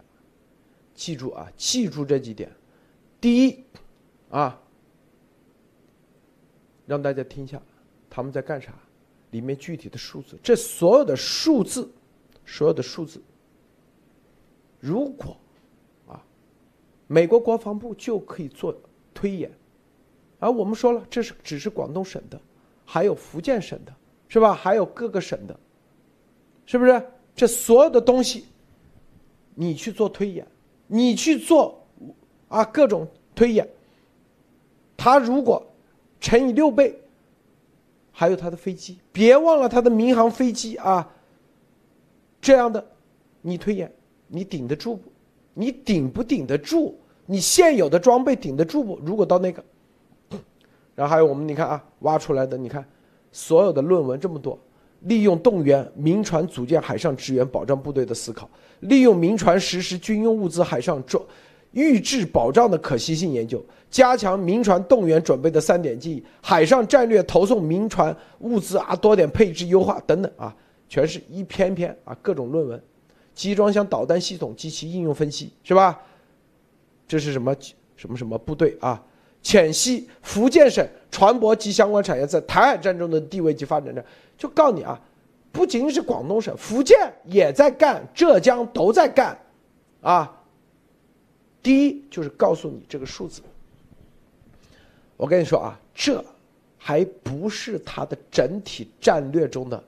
[0.93, 2.51] 记住啊，记住这几点。
[3.19, 3.63] 第一，
[4.29, 4.62] 啊，
[6.86, 7.62] 让大家听一下
[8.10, 8.73] 他们在干啥，
[9.32, 10.38] 里面具体的数字。
[10.43, 11.89] 这所有的数字，
[12.45, 13.21] 所有的数字，
[14.79, 15.38] 如果
[16.08, 16.23] 啊，
[17.08, 18.75] 美国国防部就可以做
[19.13, 19.51] 推演，
[20.39, 22.39] 而我们说了，这是只是广东省的，
[22.86, 23.95] 还有福建省的，
[24.27, 24.53] 是吧？
[24.53, 25.60] 还有各个省的，
[26.65, 27.01] 是不是？
[27.36, 28.45] 这所有的东西，
[29.56, 30.45] 你去做推演。
[30.93, 31.84] 你去做，
[32.49, 33.67] 啊，各种推演。
[34.95, 35.65] 他如果
[36.19, 36.95] 乘以六倍，
[38.12, 41.10] 还有他的飞机，别忘了他的民航飞机啊。
[42.39, 42.86] 这样的，
[43.41, 43.91] 你推演，
[44.27, 45.12] 你顶得住不？
[45.56, 46.95] 你顶不顶得住？
[47.25, 48.99] 你现有的装备顶得住不？
[49.03, 49.63] 如果到那个，
[50.93, 52.88] 然后还有我们你看啊，挖出来的你看，
[53.32, 54.60] 所有的论文这么多。
[55.03, 58.49] 利用动员民船组建海上支援保障部队的思考，
[58.81, 61.23] 利用民船实施军用物资海上装
[61.71, 70.55] 预制保障的可行性研究，加强民船动员准备的三点记忆，海上战略投送民船物资啊，多点配置优化等等啊，
[70.87, 72.83] 全是一篇篇啊各种论文，
[73.33, 75.99] 集装箱导弹系统及其应用分析是吧？
[77.07, 77.55] 这是什么
[77.95, 79.03] 什么什么部队啊？
[79.43, 84.03] 浅西福建省船舶及相关产业在台海战争的地位及发展上。
[84.36, 84.99] 就告你啊，
[85.51, 89.38] 不仅仅是广东省，福建也在干，浙江都在干，
[90.01, 90.39] 啊。
[91.62, 93.41] 第一就是告诉你这个数字。
[95.15, 96.23] 我跟你说啊，这
[96.77, 99.82] 还不是它的整体战略中的，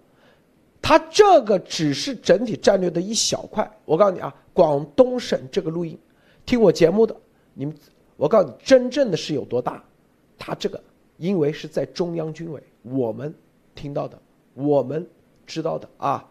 [0.81, 3.69] 它这个只是整体战略的一小块。
[3.83, 5.99] 我告诉你啊，广东省这个录音，
[6.45, 7.13] 听我节目的
[7.53, 7.75] 你们，
[8.17, 9.83] 我告诉你，真正的是有多大？
[10.37, 10.81] 他这个
[11.17, 13.33] 因为是在中央军委，我们
[13.73, 14.17] 听到的。
[14.53, 15.05] 我们
[15.45, 16.25] 知道的啊，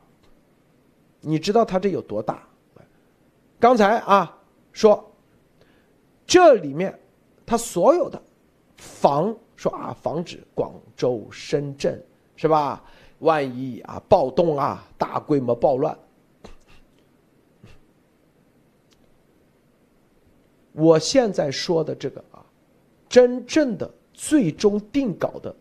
[1.21, 2.43] 你知道他这有多大？
[3.61, 4.39] 刚才啊
[4.73, 5.13] 说，
[6.27, 6.99] 这里面
[7.47, 8.21] 他所有的
[8.77, 12.03] 防说啊，防止广州、深圳
[12.37, 12.83] 是吧？
[13.21, 15.97] 万一啊暴动啊，大规模暴乱，
[20.75, 22.45] 我现在说的这个啊，
[23.09, 25.55] 真正的最终定稿的。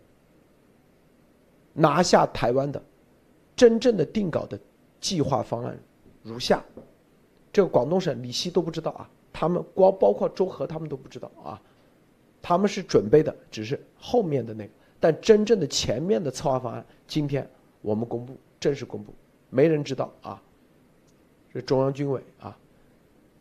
[1.76, 2.80] 拿下台湾的
[3.56, 4.60] 真正的定稿的
[5.02, 5.76] 计划方案
[6.22, 6.64] 如下：
[7.52, 11.60] 这个广东省李希都不知道啊，他们光包括周和他们都不知道啊，
[12.44, 17.50] 他们是准备的只是后面的那个，但真正的前面的策划方案今天
[17.82, 19.12] 我们公布正式公布，
[19.50, 20.40] 没人知道啊，
[21.52, 22.56] 是中央军委啊，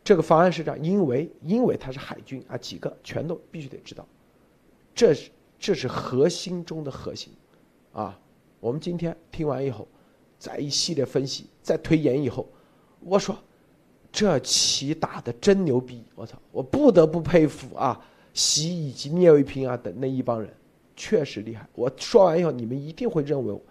[0.03, 4.05] 这个方案是这样，因为因为它是海军啊，几个全都必须得知道，
[4.93, 7.31] 这是这是核心中的核心
[7.93, 8.19] 啊。
[8.59, 9.87] 我们今天听完以后，
[10.37, 12.47] 再一系列分析，再推演以后，
[12.99, 13.37] 我说，
[14.11, 16.03] 这棋打的真牛逼！
[16.15, 20.53] 我操，我不得不佩服啊，习以及聂卫平啊等那一帮人，
[20.95, 21.67] 确实厉害。
[21.75, 23.61] 我说完以后，你们一定会认为，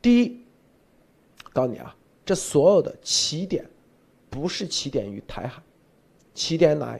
[0.00, 0.40] 第一，
[1.52, 3.64] 告诉你啊，这所有的起点
[4.32, 5.62] 不是起点于台海，
[6.32, 6.98] 起点哪？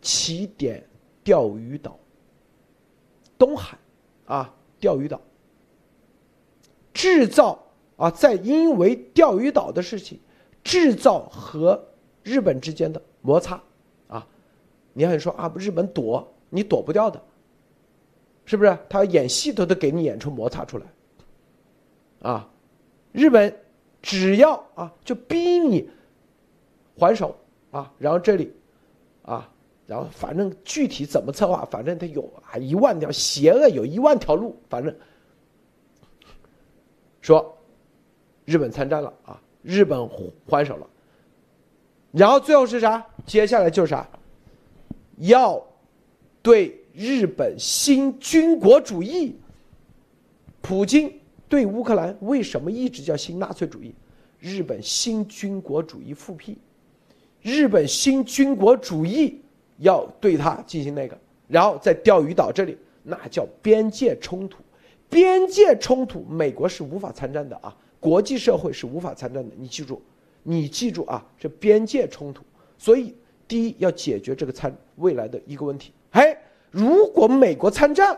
[0.00, 0.82] 起点
[1.22, 1.98] 钓鱼岛，
[3.36, 3.76] 东海
[4.24, 5.20] 啊，钓鱼岛
[6.94, 7.62] 制造
[7.96, 10.18] 啊，在因为钓鱼岛的事情
[10.64, 11.86] 制造和
[12.22, 13.62] 日本之间的摩擦
[14.08, 14.26] 啊，
[14.94, 17.22] 你还说啊，日本躲你躲不掉的。
[18.46, 20.86] 是不是他演戏都得给你演出摩擦出来？
[22.22, 22.50] 啊，
[23.12, 23.54] 日本
[24.00, 25.90] 只要啊就逼你
[27.00, 27.34] 还手
[27.70, 28.52] 啊，然后这里
[29.22, 29.50] 啊，
[29.86, 34.94] 然后反正具体怎么策划，反正他有啊一万条邪恶有一万条路，反正
[37.20, 37.56] 说
[38.44, 40.08] 日本参战了啊，日本
[40.46, 40.86] 还手了，
[42.12, 43.04] 然后最后是啥？
[43.24, 44.06] 接下来就是啥？
[45.16, 45.66] 要
[46.42, 46.76] 对。
[46.92, 49.36] 日本新军国主义，
[50.60, 53.94] 普京对乌克兰为什么一直叫新纳粹主义？
[54.40, 56.58] 日本新军国主义复辟，
[57.42, 59.40] 日本新军国主义
[59.78, 61.18] 要对他进行那个，
[61.48, 64.58] 然后在钓鱼岛这里，那叫边界冲突，
[65.08, 70.00] 边界冲突，美国是无法参战的啊，国际社会是无法参战的，你记住，
[70.42, 72.42] 你记住啊，这边界冲突，
[72.76, 73.14] 所以
[73.48, 76.36] 第一要解决这个参未来的一个问题，嘿。
[76.72, 78.16] 如果美国参战，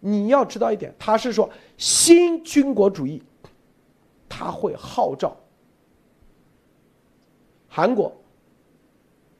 [0.00, 1.48] 你要知道一点，他是说
[1.78, 3.22] 新军国主义，
[4.28, 5.34] 他会号召
[7.68, 8.12] 韩国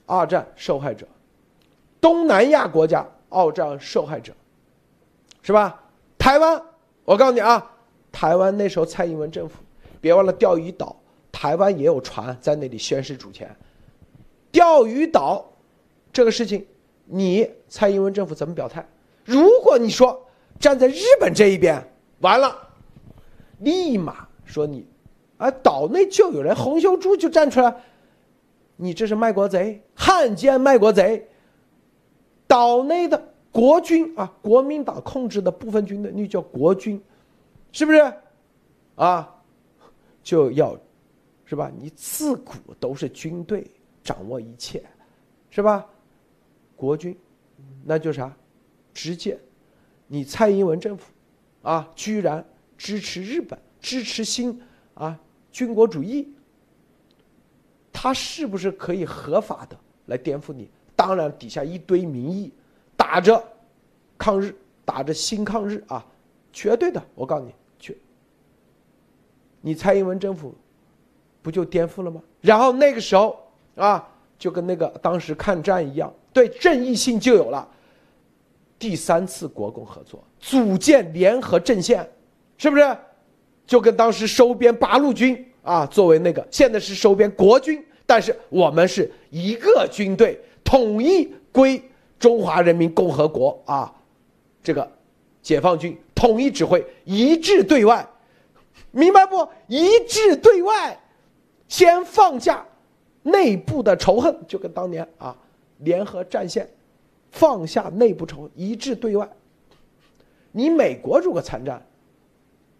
[0.06, 1.06] 二战受害者、
[2.00, 4.32] 东南亚国家二战受害者，
[5.42, 5.82] 是吧？
[6.18, 6.62] 台湾，
[7.04, 7.70] 我告诉你啊，
[8.12, 9.56] 台湾那时候蔡英文政府，
[10.00, 10.94] 别忘了钓鱼岛，
[11.32, 13.50] 台湾也有船在那里宣誓主权。
[14.52, 15.44] 钓鱼岛
[16.12, 16.66] 这个事情。
[17.10, 18.86] 你蔡英文政府怎么表态？
[19.24, 20.28] 如果你说
[20.60, 21.82] 站在日本这一边，
[22.20, 22.54] 完了，
[23.60, 24.86] 立马说你，
[25.38, 27.74] 啊，岛内就有人洪秀柱就站出来，
[28.80, 31.28] 你这是卖国贼，汉奸卖国贼。
[32.46, 36.98] 岛内的国军啊，国民党控制的部分军队，那叫国军，
[37.72, 38.14] 是不是？
[38.94, 39.42] 啊，
[40.22, 40.78] 就要，
[41.44, 41.70] 是吧？
[41.76, 43.68] 你自古都是军队
[44.02, 44.82] 掌握一切，
[45.50, 45.84] 是吧？
[46.76, 47.14] 国军，
[47.84, 48.34] 那就啥？
[48.94, 49.38] 直接，
[50.06, 51.12] 你蔡英文政府，
[51.62, 52.44] 啊，居然
[52.76, 54.58] 支持日本，支持新
[54.94, 55.20] 啊
[55.50, 56.32] 军国主义，
[58.00, 59.76] 他是不是可以合法的
[60.06, 60.70] 来颠覆你？
[60.94, 62.48] 当然，底下一堆民意
[62.96, 63.42] 打着
[64.16, 66.06] 抗日，打着新抗日啊，
[66.52, 67.98] 绝对的，我告诉你，去。
[69.60, 70.54] 你蔡英文政府
[71.42, 72.22] 不就颠覆了吗？
[72.40, 73.36] 然后那个时候
[73.74, 76.14] 啊，就跟那个当时抗战一样。
[76.32, 77.68] 对正义性就有了，
[78.78, 82.08] 第三次国共合作，组建联合阵线，
[82.58, 82.96] 是不是？
[83.66, 91.82] 就跟当时收编八路军啊，作为那个，现在是收编国军，但是我们是一个军队，统一归
[92.18, 93.94] 中华人民共和国啊，
[94.62, 94.90] 这个
[95.42, 98.08] 解放军统一指挥，一致对外，
[98.92, 99.46] 明白不？
[99.66, 100.98] 一致对外，
[101.68, 102.66] 先放下
[103.24, 105.36] 内部的仇恨，就跟当年啊。
[105.80, 106.66] 联合战线，
[107.30, 109.28] 放下内部仇，一致对外。
[110.50, 111.86] 你美国如果参战，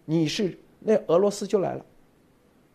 [0.06, 1.84] 你是那俄罗斯就来了。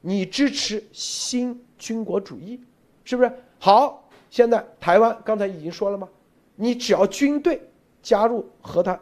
[0.06, 2.60] 你支持新军国主义，
[3.06, 3.32] 是不是？
[3.58, 6.10] 好，现在台湾刚才已经说了吗？
[6.56, 7.62] 你只要军队
[8.02, 9.00] 加入和他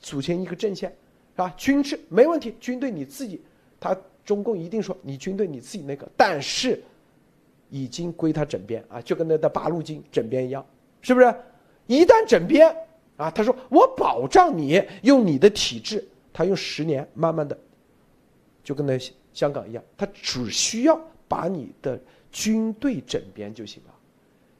[0.00, 1.52] 组成一个阵线，是吧？
[1.56, 3.40] 军事没问题，军队你自己，
[3.80, 6.80] 他中共一定说你军队你自己那个，但是。
[7.74, 10.62] 已经归他整编啊，就跟那的八路军整编一样，
[11.00, 11.34] 是不是？
[11.86, 12.70] 一旦整编
[13.16, 17.58] 啊，他说我保障你用你的体制，他用十年慢慢的，
[18.62, 23.94] 就跟那些香港一样，他只需要把你的军队整编就行了。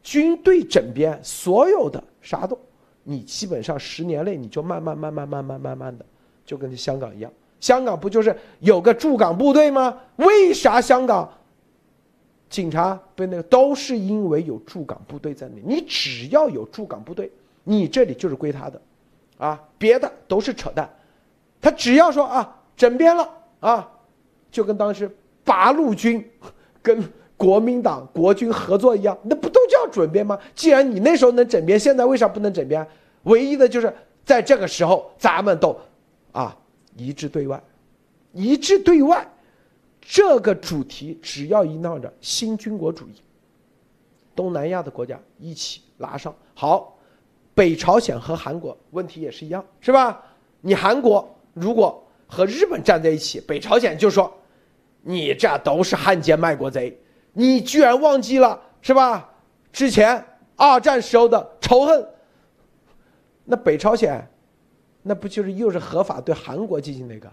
[0.03, 2.59] 军队整编所有的啥都，
[3.05, 6.05] 你基本上十年内你就慢慢慢慢慢慢慢慢的，
[6.45, 7.33] 就跟香港一样。
[7.61, 9.97] 香港不就是有个驻港部队吗？
[10.17, 11.33] 为啥香港？
[12.51, 17.31] 警察被那个都是因为有驻港部队在那里，你只要有驻港部队，
[17.65, 18.83] 你这里就是归他的，
[19.39, 20.91] 啊，别的都是扯淡。
[21.61, 23.91] 他只要说啊，整编了啊，
[24.53, 25.11] 就跟当时
[25.43, 26.25] 八路军
[26.81, 27.03] 跟
[27.37, 30.39] 国民党国军合作一样，那不都叫整编吗？
[30.55, 32.87] 既然你那时候能整编，现在为啥不能整编？
[33.25, 33.93] 唯一的就是
[34.25, 35.77] 在这个时候，咱们都
[36.31, 36.57] 啊
[36.97, 37.61] 一致对外，
[38.33, 39.29] 一致对外。
[40.01, 43.13] 这个主题只要一闹着新军国主义，
[44.35, 46.99] 东南亚的国家一起拉上好，
[47.55, 50.21] 北朝鲜和韩国问题也是一样，是吧？
[50.61, 54.33] 你韩国如果和日本站在一起，北朝鲜就说，
[55.03, 56.99] 你这都是汉奸卖国贼，
[57.33, 59.29] 你居然忘记了是吧？
[59.73, 60.25] 之前
[60.57, 62.07] 二战时候的仇恨，
[63.45, 64.29] 那北朝鲜，
[65.03, 67.33] 那不就是又是合法对韩国进行那个？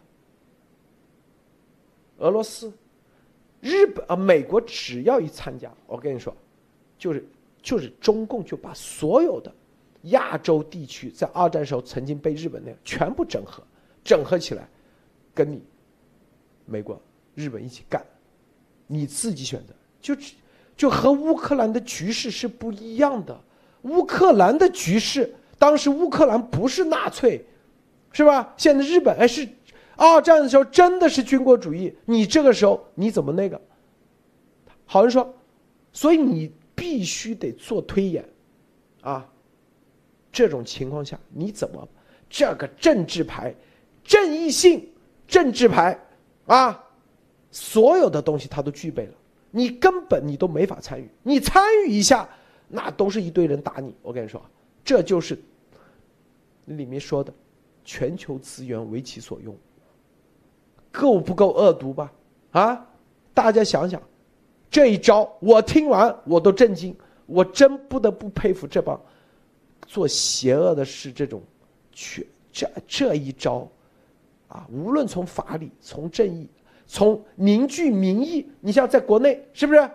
[2.18, 2.74] 俄罗斯、
[3.62, 6.36] 日本啊，美国只要一参加，我跟你说，
[6.98, 7.26] 就是
[7.62, 9.54] 就是中共就把所有的
[10.04, 13.64] 亚洲地区在二战时候曾经被日本那全部整合，
[14.04, 14.68] 整合起来，
[15.34, 15.62] 跟你
[16.66, 17.02] 美国、
[17.40, 18.06] 日本一起干，
[18.88, 20.16] 你自己选择，就
[20.76, 23.40] 就和乌克兰的局势是不一样的。
[23.84, 27.46] 乌克兰的局势，当时乌克兰不是纳粹，
[28.12, 28.54] 是吧？
[28.58, 29.48] 现在日本哎是。
[30.02, 33.60] 二战的时候真的是军国主义，你这个时候你怎么那个？
[34.86, 35.36] 好人说，
[35.92, 38.24] 所以你必须得做推演，
[39.02, 39.30] 啊，
[40.32, 41.86] 这种情况下你怎么
[42.30, 43.54] 这个政治牌、
[44.02, 44.90] 正义性
[45.28, 46.00] 政治牌
[46.46, 46.82] 啊，
[47.52, 49.14] 所有的东西他都具备了，
[49.52, 52.30] 你根本你都没法参与，你参与一下，
[52.68, 53.94] 那都是一堆人打你。
[54.02, 54.42] 我跟你说，
[54.84, 55.40] 这就是
[56.66, 57.34] 里面说的
[57.84, 59.56] 全球资源为其所用。
[60.92, 62.12] 够不够恶毒吧？
[62.52, 62.88] 啊，
[63.34, 64.02] 大家想想，
[64.72, 66.96] 这一招我听完我都震惊，
[67.28, 69.00] 我真不得不佩服这帮
[69.86, 71.42] 做邪恶的事这种，
[71.92, 73.68] 去这这一招，
[74.48, 76.50] 啊，无论从法理、从正义、
[76.92, 79.90] 从凝聚民意，你像在国内是不是？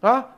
[0.00, 0.36] 啊，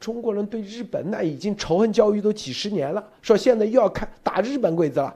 [0.00, 5.14] 中国人对日本那已经仇恨教育都几十年了，说现在又要看打日本鬼子了，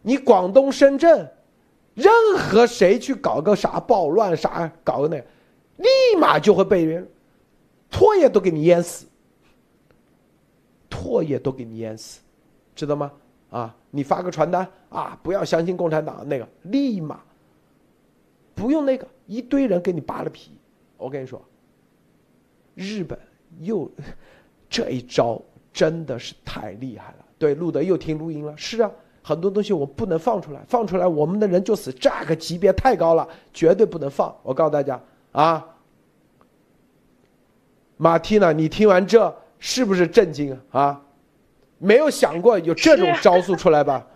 [0.00, 1.30] 你广东深圳。
[1.94, 5.22] 任何谁去搞个啥暴乱啥搞个那，
[5.76, 7.06] 立马就会被人，
[7.90, 9.04] 唾液都给你淹死，
[10.88, 12.20] 唾液都给你淹死，
[12.74, 13.12] 知道吗？
[13.50, 17.20] 啊，你发个传单啊，不要相信共产党那个，立马，
[18.54, 20.50] 不用那个，一堆人给你扒了皮。
[20.96, 21.42] 我跟你说，
[22.74, 23.18] 日本
[23.60, 23.90] 又
[24.68, 25.40] 这一招
[25.72, 27.24] 真的是太厉害了。
[27.38, 28.90] 对，路德又听录音了，是啊。
[29.24, 31.92] 很多东西我不能放出来，放出来我们的人就死。
[31.92, 34.36] 这个级别太高了，绝对不能放。
[34.42, 35.76] 我告诉大家啊，
[37.96, 41.00] 马蒂娜，你听完这是不是震惊啊？
[41.78, 44.06] 没有想过有这种招数出来吧？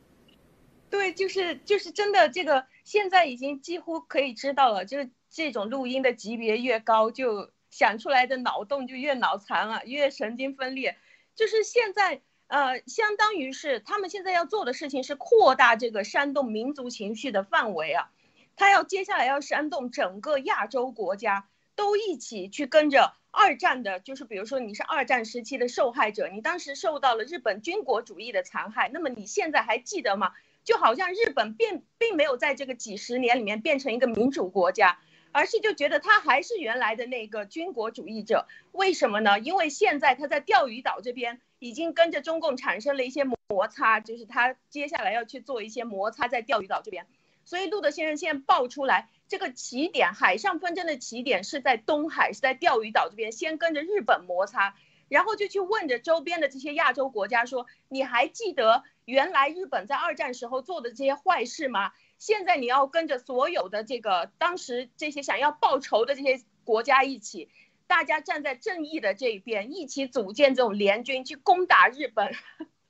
[0.90, 10.96] 对，就是就是真的，这个现在已经几乎可以知道了，就是这种录音的级别越高，就想出来的脑洞就越脑残啊，越神经分裂。
[11.34, 12.22] 就是现在。
[12.48, 18.12] 呃，相当于是他们现在要做的事情是扩大这个煽动民族情绪的范围啊，
[18.54, 30.32] 他要接下来要煽动整个亚洲国家都一起去跟着二战的，就是比如说你是二战时期的受害者，你当时受到了日本军国主义的残害，那么你现在还记得吗？
[30.66, 34.98] 就好像日本并并没有在这个几十年里面变成一个民主国家，
[35.32, 39.38] 而是就觉得他还是原来的那个军国主义者，为什么呢？
[39.40, 41.40] 因为现在他在钓鱼岛这边。
[41.58, 47.06] 已经跟着中共产生了一些摩擦，就是他接下来要去做一些摩擦在钓鱼岛这边，
[47.46, 54.74] 所以路德先生现在爆出来，这个起点海上纷争的起点是在东海，是在钓鱼岛这边，先跟着日本摩擦，
[55.08, 61.92] 然后就去问着周边的这些亚洲国家说，你还记得原来日本在二战时候做的这些坏事吗？
[62.18, 67.48] 现在你要跟着所有的这个当时这些想要报仇的这些国家一起。
[67.86, 72.34] 大家站在正义的这一边，一起组建这种联军去攻打日本。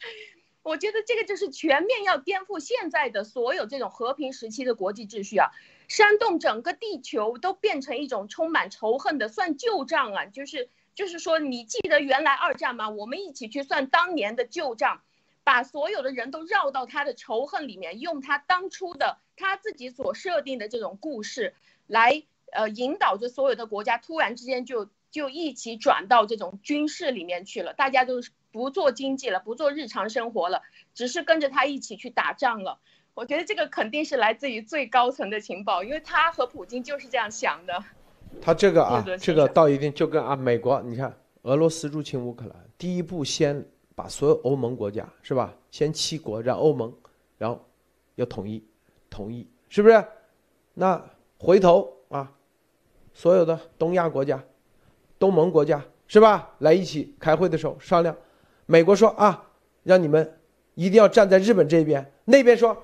[0.65, 5.51] 我觉得这个就是全面要颠覆现在的所有这种和平时期的国际秩序啊！
[5.87, 10.25] 煽动整个地球都变成一种充满仇恨的算旧账啊！
[10.25, 12.89] 就是就是说，你记得原来二战吗？
[12.89, 15.03] 我们一起去算当年的旧账，
[15.47, 21.55] 把所有的人都绕到他的仇恨里面，用他当初的他自己所设定的这种故事
[21.87, 22.25] 来。
[22.53, 28.23] 呃，引导着所有的国家突然之间就就一起转到这种军事里面去了，大家都
[28.53, 30.63] 不做经济了，不做日常生活了，
[30.95, 32.79] 只是跟着他一起去打仗了。
[33.15, 37.85] 我觉得这个肯定是来自于最高层的情报，因为他和普京就是这样想的。
[38.41, 43.67] 他这个啊，这个到一定就跟啊，美国，你看俄罗斯入侵乌克兰，第一步先
[43.97, 46.93] 把所有欧盟国家是吧，先七国让欧盟，
[47.39, 47.59] 然后
[48.15, 48.63] 要统一，
[49.11, 50.05] 统一是不是？
[50.75, 51.03] 那
[51.39, 52.31] 回头啊。
[53.15, 54.45] 所有的东亚国家、
[55.19, 56.51] 东盟国家是吧？
[56.59, 58.15] 来一起开会的时候商量。
[58.67, 59.43] 美国说啊，
[59.85, 60.39] 让你们
[60.75, 62.13] 一定要站在日本这边。
[62.27, 62.77] 那边说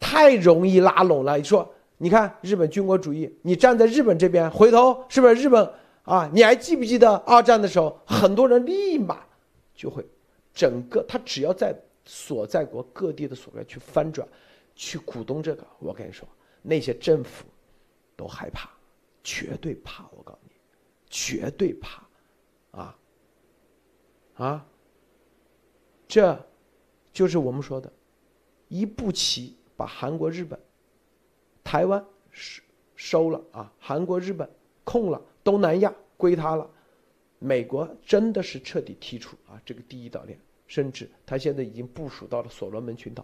[0.00, 1.36] 太容易拉拢了。
[1.36, 5.70] 你说你看日本军国主义，你站在日本这边，回头是不是日本
[6.04, 6.30] 啊？
[6.32, 9.18] 你还记不记得二战的时候，很多人立马
[9.74, 10.02] 就会
[10.54, 14.26] 整个他只要在所在国各地的所在去翻转，
[14.74, 16.28] 去鼓动这个，我跟你说，
[16.62, 17.44] 那些政府
[18.14, 18.70] 都害怕，
[19.22, 20.52] 绝对怕，我告诉你，
[21.10, 22.02] 绝对怕，
[22.70, 22.98] 啊
[24.34, 24.66] 啊，
[26.06, 26.38] 这
[27.12, 27.92] 就是我们说的，
[28.68, 30.58] 一步棋把韩国、日本、
[31.64, 32.62] 台湾收
[32.94, 34.48] 收了啊，韩国、日本
[34.84, 36.70] 空了，东南亚归他了。
[37.44, 43.22] 美国真的是彻底剔除啊这个第一岛链，甚至他现在已经部署到了所罗门群岛。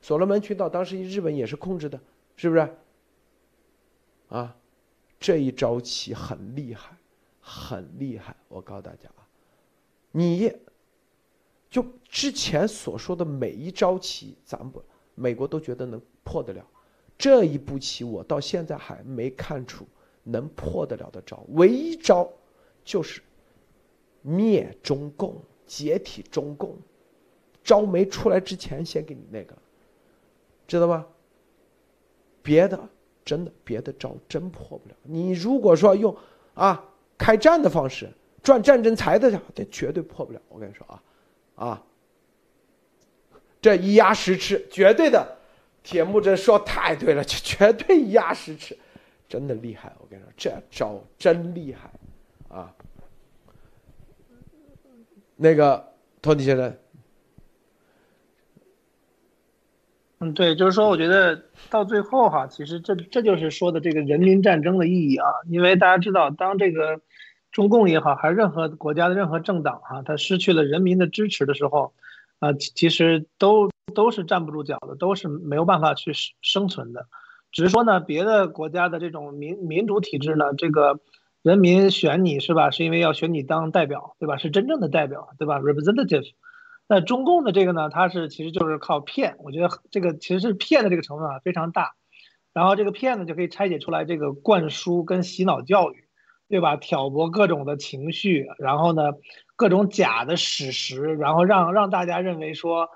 [0.00, 2.00] 所罗门群岛当时日本也是控制的，
[2.34, 2.66] 是不是？
[4.28, 4.56] 啊，
[5.20, 6.96] 这一招棋很厉害，
[7.42, 8.34] 很厉害。
[8.48, 9.28] 我告诉大家啊，
[10.12, 10.50] 你
[11.68, 14.72] 就之前所说的每一招棋，咱们
[15.14, 16.66] 美国都觉得能破得了，
[17.18, 19.86] 这一步棋我到现在还没看出
[20.22, 22.26] 能破得了的招，唯一招
[22.82, 23.20] 就是。
[24.22, 26.76] 灭中共，解体中共，
[27.62, 29.56] 招没出来之前，先给你那个，
[30.66, 31.06] 知道吧？
[32.42, 32.80] 别的
[33.24, 34.94] 真的别的招真破不了。
[35.02, 36.16] 你如果说用
[36.54, 36.82] 啊
[37.18, 38.08] 开战的方式
[38.42, 40.40] 赚战争财的，这绝对破不了。
[40.48, 41.02] 我跟你说啊，
[41.56, 41.84] 啊，
[43.60, 45.36] 这一压十尺，绝对的。
[45.82, 48.76] 铁木真说太对了，这 绝对一压十尺，
[49.28, 49.94] 真的厉害。
[50.00, 51.90] 我跟你说，这招真厉害
[52.48, 52.74] 啊。
[55.40, 56.76] 那个托尼先生，
[60.18, 67.00] 嗯，对，就是说，我觉得到最后哈，其实这这就是说的这个人民战争的意义啊，因为大家知道，当这个
[67.52, 71.92] 中共也好，还是任何国家的任何政党哈，它失去了人民的支持的时候，
[72.40, 76.10] 啊，其实都都是站不住脚的，都是没有办法去
[76.42, 77.06] 生存的。
[77.52, 80.98] 只是说呢，别的国家的这种民民主体制呢，这个。
[81.48, 82.70] 人民选你是吧？
[82.70, 84.36] 是因为要选你当代表，对吧？
[84.36, 86.34] 是真正的代表，对吧？representative。
[86.86, 89.36] 那中共的这个呢，它是其实就是靠骗。
[89.38, 91.94] 我觉得这个其实是骗的这个成分啊非常大。
[92.52, 96.04] 然后这个骗呢就可以拆解出来这个灌输跟洗脑教育，
[96.50, 96.76] 对吧？
[96.76, 99.12] 挑拨各种的情绪，然后呢
[99.56, 102.90] 各种假的史实，然后让让大家认为说，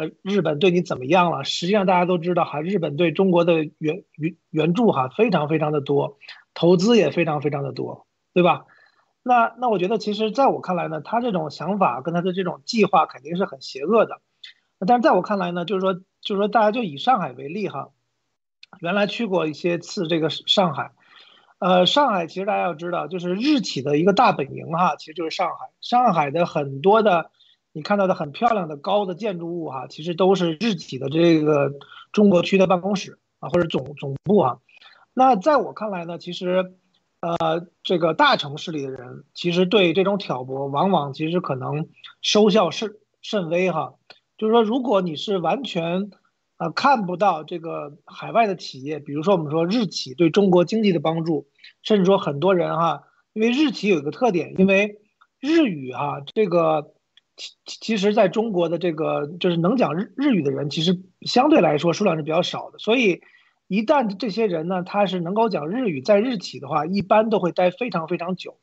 [0.00, 1.44] 呃，日本对你怎么样了？
[1.44, 6.18] 实际上大家都知道哈，日本对中国的援援援助哈非常非常的多。
[6.54, 8.64] 投资也非常非常的多，对吧？
[9.22, 14.20] 那那我觉得，其实在我看来呢，他这种想法跟他的这种计划肯定是很邪恶的。
[14.84, 17.90] 但是在我看来呢，就是说，就是说，大家就以上海为例哈，
[18.80, 20.90] 原来去过一些次这个上海，
[21.60, 25.70] 呃，上海其实大家要知道，就是日企的一个大本营哈，其实就是上海。
[25.80, 27.30] 上海的很多的
[27.78, 31.72] 你看到的很漂亮的高的建筑物哈，其实都是日企的这个
[32.10, 34.60] 中国区的办公室啊，或者总总部哈。
[35.14, 36.74] 那在我看来呢，其实，
[37.20, 41.86] 呃，这个大城市里的人，其实对这种挑拨，往往其实可能
[42.20, 43.94] 收效甚甚微哈。
[44.36, 46.10] 就是说，如果你是完全，
[46.56, 51.46] 呃，看不到这个海外的企业，比如说我们说日企对中国经济的帮助，
[51.84, 53.04] 甚至说很多人哈，
[53.34, 54.98] 因为日企有一个特点，因为
[55.38, 56.94] 日语哈，这个
[57.38, 63.22] 其其实在中国的这个就是能讲日日语的人，其实相对来说数量是比较少的，所以。
[63.70, 68.56] 一旦这些人呢，他是能够讲日语，在日企的话，一般都会待非常非常久。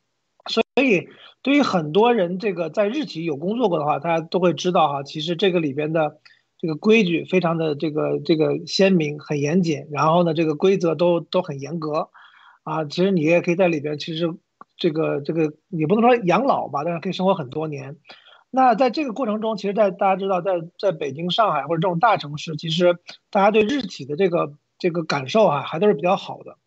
[0.49, 1.07] 所以，
[1.43, 6.17] 对于很多人，这个在日企有工作过的话，大家都会知道哈，其实这个里边的
[6.57, 9.85] 这个规矩非常的这个这个鲜明，很严谨。
[9.91, 12.09] 然后呢，这个规则都都很严格
[12.63, 12.83] 啊。
[12.85, 14.33] 其实你也可以在里边，其实
[14.75, 17.97] 这个这个你不能说养老吧，但是可以生活很多年。
[18.49, 24.53] 那在这个过程中，其实，在大家知道，在在北京、上海或者这种大城市，其实大家对日企的这个。
[24.77, 26.57] 这个感受啊，还都是比较好的。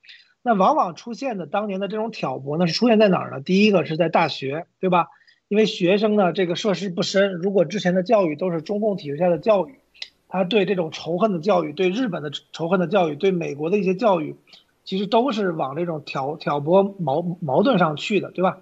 [0.41, 3.43] 那往往出现的当年的这种挑拨呢，是出现在哪儿呢？
[3.43, 5.09] 第一个是在大学，对吧？
[5.49, 9.79] 因为学生呢，这个涉世不深，如果之前的教育都是中共体制下的教育，
[10.26, 14.37] 他对这种仇恨的教育，对日本的仇恨的教育，对美国的一些教育，
[14.85, 18.61] 其实都是往这种挑挑拨矛矛盾上去的，对吧？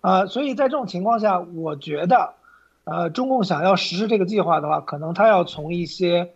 [0.00, 2.32] 啊，所以在这种情况下，我觉得，
[2.90, 6.32] 呃，中共想要实施这个计划的话，可能他要从一些。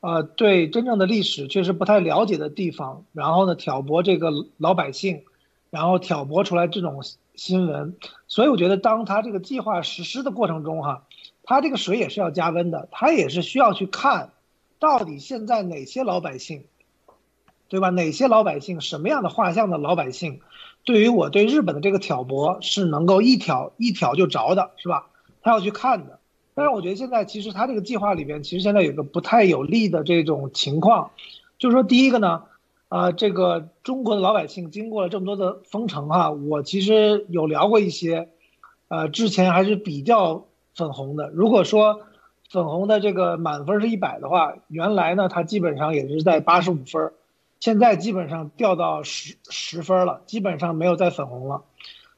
[0.00, 5.24] 呃，对真正的历史确实不太了解的地方，然后呢，挑拨这个老百姓，
[5.70, 7.02] 然后挑拨出来这种
[7.34, 7.96] 新闻，
[8.28, 11.02] 所以我觉得，当他这个计划实施的过程中，哈，
[11.42, 14.30] 他这个水也是要加温的，他也是需要去看，
[14.78, 16.66] 到底现在哪些老百姓，
[17.68, 17.90] 对吧？
[17.90, 20.38] 哪些老百姓，什么样的画像的老百姓，
[20.84, 25.08] 对于我对日本的这个挑拨是能够一挑一挑就着的，是吧？
[25.50, 26.18] 要去看的。
[26.54, 31.12] 但是我觉得现在其实他这个计划里边，其实现在有个不太有利的这种情况，
[31.56, 32.42] 就是说第一个呢，
[32.88, 38.28] 呃，这个中国的老百姓经过了这么多的封城哈，我其实有聊过一些，
[38.88, 41.28] 呃，之前还是比较粉红的。
[41.28, 42.00] 如果说
[42.50, 47.12] 粉红的这个满分是一百的话，原来呢它基本上也是在八十五分，
[47.60, 51.62] 现在基本上掉到十十分了，基本上没有再粉红了。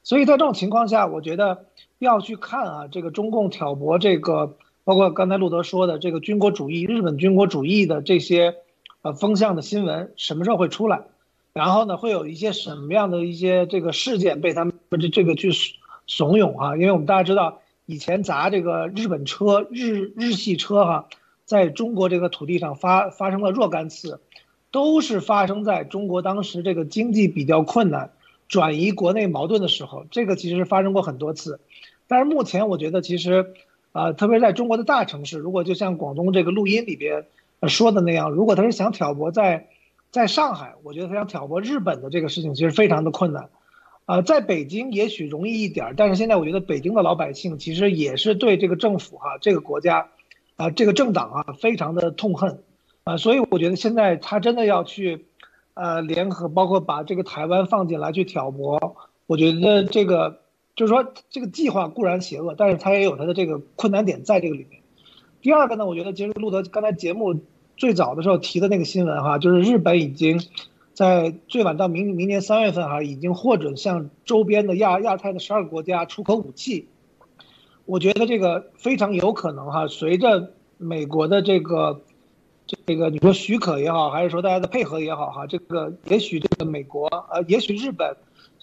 [0.02, 1.66] 所以在这种情况下，我觉得
[2.00, 8.56] 要去看啊，这个中共挑拨这个，包括刚才路德说的这个军国主义、日本军国主义的这些，
[9.02, 11.02] 呃风向的新闻什么时候会出来？
[11.52, 15.50] 然后呢，会有一些什么样的一些这个事件被他们这这个去
[16.06, 16.74] 怂恿啊？
[16.74, 21.08] 因为我们大家知道，以前砸这个日本车、日日系车哈，
[21.44, 24.20] 在中国这个土地上发发生了若干次，
[24.70, 28.12] 都是发生在中国当时这个经济比较困难。
[28.48, 31.60] 转移国内矛盾的时候，这个其实发生过很多次，
[32.10, 33.54] 但是目前我觉得其实，
[33.92, 37.24] 啊，特别在中国的大城市，如果就像广东这个录音里边
[37.68, 39.68] 说的那样，如果他是想挑拨在，
[40.10, 43.48] 在上海，我觉得他想挑拨日本的这个事情其实非常的困难，
[44.06, 50.08] 啊，在北京也许容易一点，但是现在我觉得北京的老百姓其实也是对这个政府哈，这个国家，
[50.56, 52.58] 啊，这个政党啊非常的痛恨，
[53.04, 55.24] 啊，所以我觉得现在他真的要去。
[55.72, 58.96] 呃，联合包括把这个台湾放进来去挑拨，
[59.26, 60.40] 我觉得这个
[60.76, 64.80] 就是说这个计划固然邪恶，但是它也有它的这个困难点在这个里面。
[65.42, 67.40] 第二个呢，我觉得其实路德刚才节目
[67.76, 70.40] 最早的时候提的那个新闻哈，就是日本已经
[70.94, 76.88] 在最晚到明明年三月份哈，已经获准向周边的亚亚太的十二个国家出口武器。
[77.86, 82.00] 我觉得这个非常有可能哈，随着美国的这个。
[82.86, 88.16] 这个你说许可也好，还是说大家的配合也好，哈，这个也许这个美国，呃，也许日本，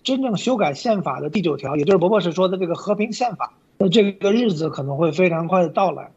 [0.08, 6.12] 真正修改宪法的第九条，也就是伯博士说的这个和平宪法，那这个日子可能会非常快的到来。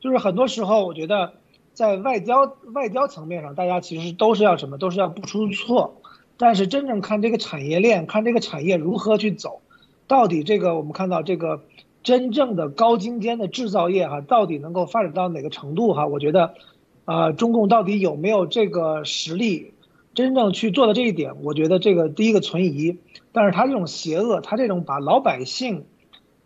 [0.00, 1.34] 就是很多时候，我觉得
[1.74, 6.00] 在外交外交层面上，大家其实都是要什么，都是要不出错。
[6.38, 9.60] 但是真正看这个产业链，看这个产业如何去走，
[10.06, 11.60] 到底这个我们看到这个
[12.02, 16.54] 真正的高精尖的制造业，哈，到底能够发展到哪个程度，哈，我觉得。
[17.06, 19.74] 啊，中共到底有没有这个实力，
[20.14, 21.34] 真正去做的这一点？
[21.42, 22.96] 我觉得这个第一个存疑。
[23.34, 25.84] 但是他这种邪恶，他这种把老百姓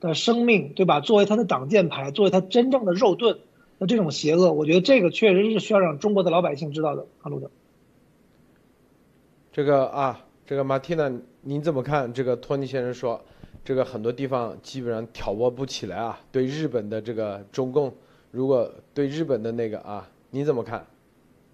[0.00, 3.38] 的生命，对吧，作为他的挡箭牌，作为他真正的肉盾，
[3.78, 7.06] 那这种邪恶，我觉得这个确实是需要让中国的老百姓知道的。
[7.20, 7.50] 阿鲁德，
[9.52, 11.12] 这个啊，这个马蒂娜，
[11.42, 12.12] 您怎么看？
[12.12, 13.22] 这个托尼先生说，
[13.64, 16.18] 这个很多地方基本上挑拨不起来啊。
[16.32, 17.94] 对日本的这个中共，
[18.30, 20.08] 如果对日本的那个啊。
[20.30, 20.86] 你怎么看？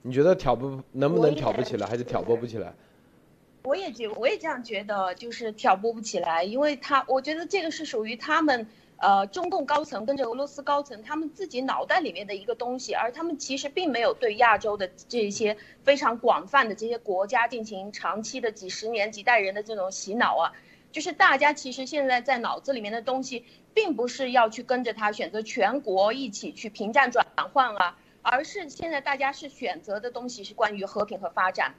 [0.02, 2.74] 你觉得挑不能不能挑不起来，还是挑拨不起来？
[3.64, 8.66] 我也觉我也这样觉得，就是挑拨不起来，因为他我觉得这个是属于他们
[8.98, 20.52] 呃中共高层跟着俄罗斯高层他们自己脑袋里面的一个东西，而他们其实并没有对亚洲的这些非常广泛的这些国家进行长期的几十年几代人的这种洗脑啊，
[20.92, 27.96] 就是大家其实现在在脑子里面的东西，并不是要去跟着他选择全国一起去平战转换啊。
[28.26, 31.74] 而是现在大家是选择的东西是关于和平和发展，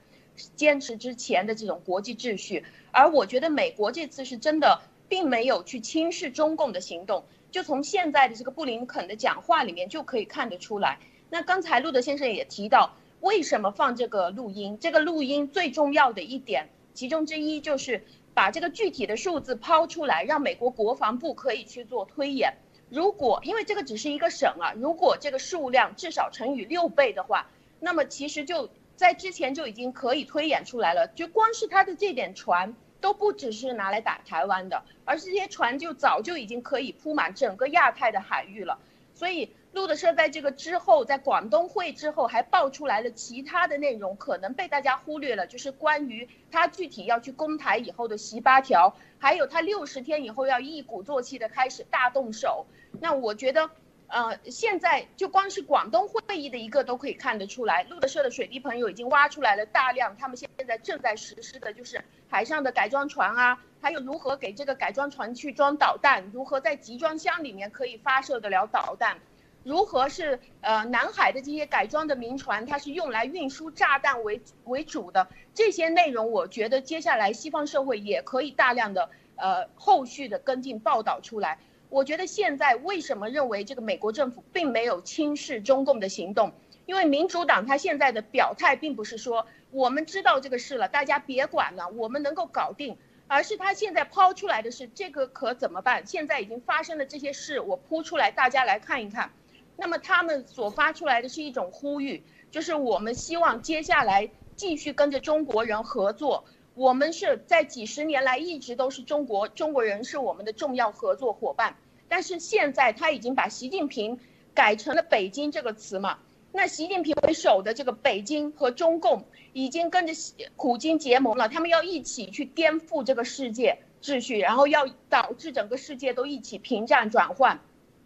[0.56, 2.64] 坚持之前的这种国际秩序。
[2.92, 11.00] 而我觉得美国这次是真的并没有去轻视中共的行动，就从现在的这个布林肯的讲话里面就可以看得出来。
[11.30, 14.78] 那刚才路德先生也提到，为什么放这个录音？
[14.80, 22.54] 这个录音最重要的一点，其中之一就是把这个具体的数字抛出来，让美国国防部可以去做推演。
[22.90, 31.08] 如果因为这个只是一个省啊，如果这个数量至少乘以六倍的话，那么其实就在之前就已经可以推演出来了。
[31.08, 38.80] 就光是它的这点船都不只是拿来打台湾的，而是这些船就早就已经可以铺满整个亚太的海域了。
[39.14, 48.93] 所以路德社在这个之后，在广东会之后还爆出来了其他的内容，可能被大家忽略了，就是关于他具体要去攻台以后的十八条。
[49.18, 52.66] 还有他六十天以后要一鼓作气的开始大动手，
[53.00, 53.70] 那我觉得，
[54.08, 69.18] 呃，现在就光是广东会议的一个都可以看得出来，路德社的水滴朋友已经挖出来了大量，他们现在正在实施的就是海上的改装船啊，还有如何给这个改装船去装导弹，如何在集装箱里面可以发射得了导弹。
[69.64, 81.58] 如何是呃南海的这些改装的民船，它是用来运输炸弹为为主的这些内容，我觉得接下来西方社会也可以大量的呃后续的跟进报道出来。
[81.90, 86.52] 我觉得现在为什么认为这个美国政府并没有轻视中共的行动？
[86.86, 96.06] 因为民主党他现在的表态并不是说我们知道这个事了，大家别管了，我们能够搞定，而是他现在抛出来的是这个可怎么办？
[96.06, 99.32] 现在已经发生的这些事，我铺出来，大家来看一看。
[99.78, 106.46] 那么他们所发出来的是一种呼吁，就是我们希望接下来继续跟着中国人合作。
[106.76, 111.78] 我们是在几十年来一直都是中国中国人是我们的重要合作伙伴。
[112.07, 114.19] 但是现在他已经把习近平
[114.53, 116.19] 改成了北京这个词嘛？
[116.51, 120.13] 那习近平为首的这个北京和中共已经跟着
[120.55, 127.59] 苦经结盟了，他们要一起去颠覆这个世界秩序，然后要导致整个世界都一起平战转换。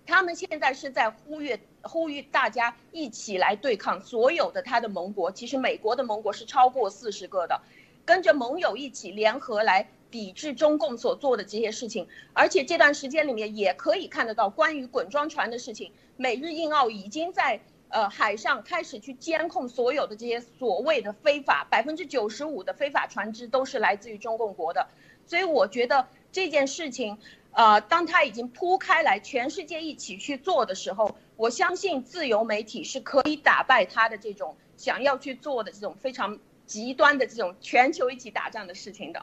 [0.07, 5.31] 他们现在是在呼吁呼吁大家一起来对抗所有的他的盟国。
[5.31, 7.61] 其实美国的盟国是超过四十个的，
[8.05, 12.07] 跟着盟友一起联合来抵制中共所做的这些事情。
[12.33, 17.59] 而且这段时间里面也可以看得到关于滚装船的事情，美日印澳已经在。
[17.91, 24.87] 呃，海上开始去监控所有的这些所谓的非法，百分之九十五的非法船只都是来自于中共国的，
[25.25, 27.17] 所以我觉得这件事情，
[27.51, 36.37] 呃，当它已经铺开来，全世界一起去做的时候，我相信自由媒体是可以打败他的这种想要去做的这种非常
[36.69, 39.19] 极端的这种全球一起打仗的事情的。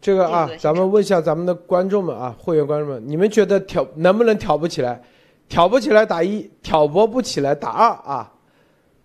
[0.00, 5.04] 这个啊，咱们问一下咱们的观众们啊，会员观众们，你们觉得挑能不能挑不起来？
[5.48, 8.32] 挑不起来打一，挑拨不起来打二啊！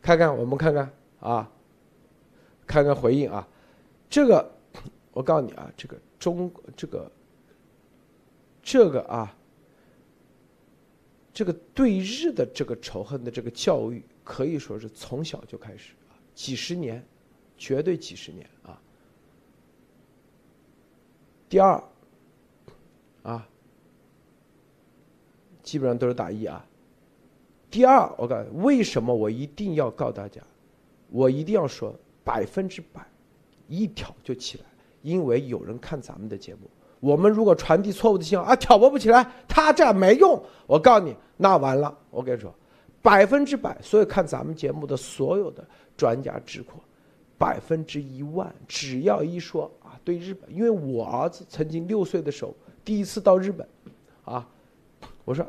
[0.02, 0.92] 看看我们看看
[1.22, 1.50] 啊，
[2.68, 3.48] 看看回应啊。
[4.10, 4.52] 这个
[5.14, 7.12] 我告诉你啊，这个中这个
[8.62, 9.34] 这个啊，
[11.34, 16.03] 这个对日的这个仇恨的这个教育，可以说是从小就开始啊，
[16.34, 17.06] 几十年，
[17.58, 18.80] 绝对几十年啊。
[21.50, 21.84] 第二
[23.24, 23.48] 啊。
[25.64, 26.66] 基本上都是打一啊。
[27.72, 30.42] 第二，我告诉你，为什么我一定要告大家，
[31.10, 33.02] 我一定要说百分之百，
[33.70, 34.66] 一挑就起来，
[35.02, 36.70] 因为有人看咱们的节目。
[37.00, 40.44] 我们如果传递错误的信号啊，挑拨不起来，他这样没用。
[40.68, 41.98] 我告诉你，那完了。
[42.12, 42.54] 我跟你说，
[43.04, 45.64] 百分之百，所有看咱们节目的所有的
[45.96, 46.80] 专家智库，
[47.38, 53.68] 百分之一万，只要一说啊，对日本，因为我儿子曾经六岁的时候第一次到日本，
[54.24, 54.50] 啊。
[55.26, 55.46] 我说，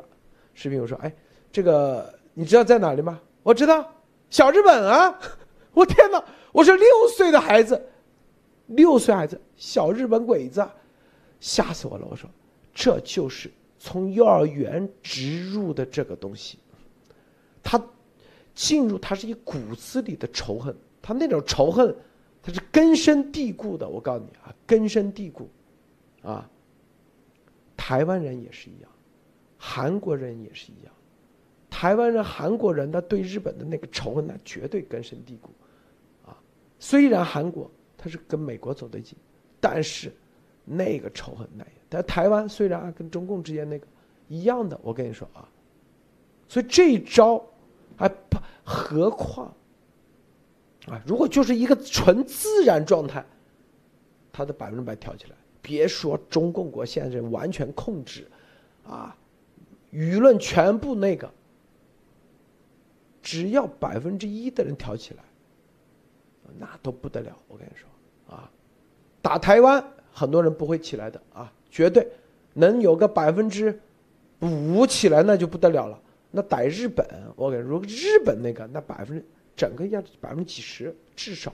[0.53, 1.13] 视频我说，哎，
[1.51, 3.21] 这个你知道在哪里吗？
[3.43, 3.93] 我知道，
[4.31, 5.19] 小日本啊！
[5.75, 6.25] 我天哪！
[6.53, 6.87] 我说六
[7.17, 7.85] 岁的孩子，
[8.67, 10.65] 六岁孩子，小日本鬼子，
[11.41, 12.07] 吓死我了！
[12.09, 12.31] 我说，
[12.73, 16.59] 这就是从幼儿园植入的这个东西，
[17.65, 17.83] 他
[18.55, 21.93] 进入他是一骨子里的仇恨，他那种仇恨，
[22.41, 23.89] 他是根深蒂固的。
[23.89, 25.49] 我告诉你啊，根深蒂固，
[26.23, 26.49] 啊，
[27.77, 28.91] 台湾人也是一样。
[29.67, 30.93] 韩国人也是一样，
[31.71, 35.49] 台湾人、韩国人，他对日本的那个仇恨，那绝对根深蒂固，
[36.27, 36.37] 啊，
[36.79, 39.17] 虽然韩国他是跟美国走得近，
[39.59, 40.13] 但是
[40.67, 43.87] 那个仇恨那，但台湾虽然跟中共之间那个
[44.29, 45.49] 一样的，我跟你说啊，
[46.47, 47.43] 所以这一招
[47.97, 49.55] 还不，何况
[50.87, 53.25] 啊，如果就是一个纯自然状态，
[54.33, 58.27] 他的百分之百跳起来，别说中共国现在完全控制，
[58.87, 59.17] 啊。
[59.93, 61.31] 舆论全部那个，
[63.23, 65.23] 只要百分之一的人挑起来，
[66.59, 67.33] 那都不得了。
[67.47, 68.51] 我跟你说，啊，
[69.23, 69.81] 打台湾
[70.13, 72.11] 很多人不会起来的啊，绝对
[72.55, 73.81] 能有个百分之
[74.41, 75.97] 五起来那就不得了了。
[76.35, 77.07] 那打日本，
[77.37, 79.25] 我跟你说，日本那个那百分之
[79.55, 81.53] 整个要百分之几十至少，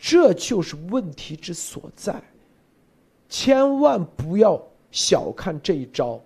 [0.00, 2.22] 这就是问题之所在。
[3.28, 6.20] 千万不要小看这一招。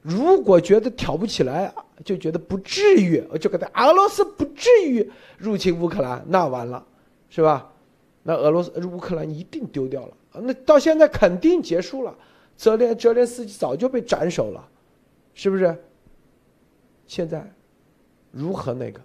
[0.00, 6.86] 如果觉得挑不起来，就觉得不至于，我就给他俄罗斯不至于入侵乌克兰，那完了，
[7.28, 7.70] 是吧？
[8.22, 12.16] 那俄罗斯乌克兰一定丢掉了，那到现在肯定结束了。
[12.56, 14.68] 泽连泽连斯基早就被斩首了，
[15.38, 15.84] 是不是？
[17.06, 17.48] 现在
[18.32, 19.00] 如何那个？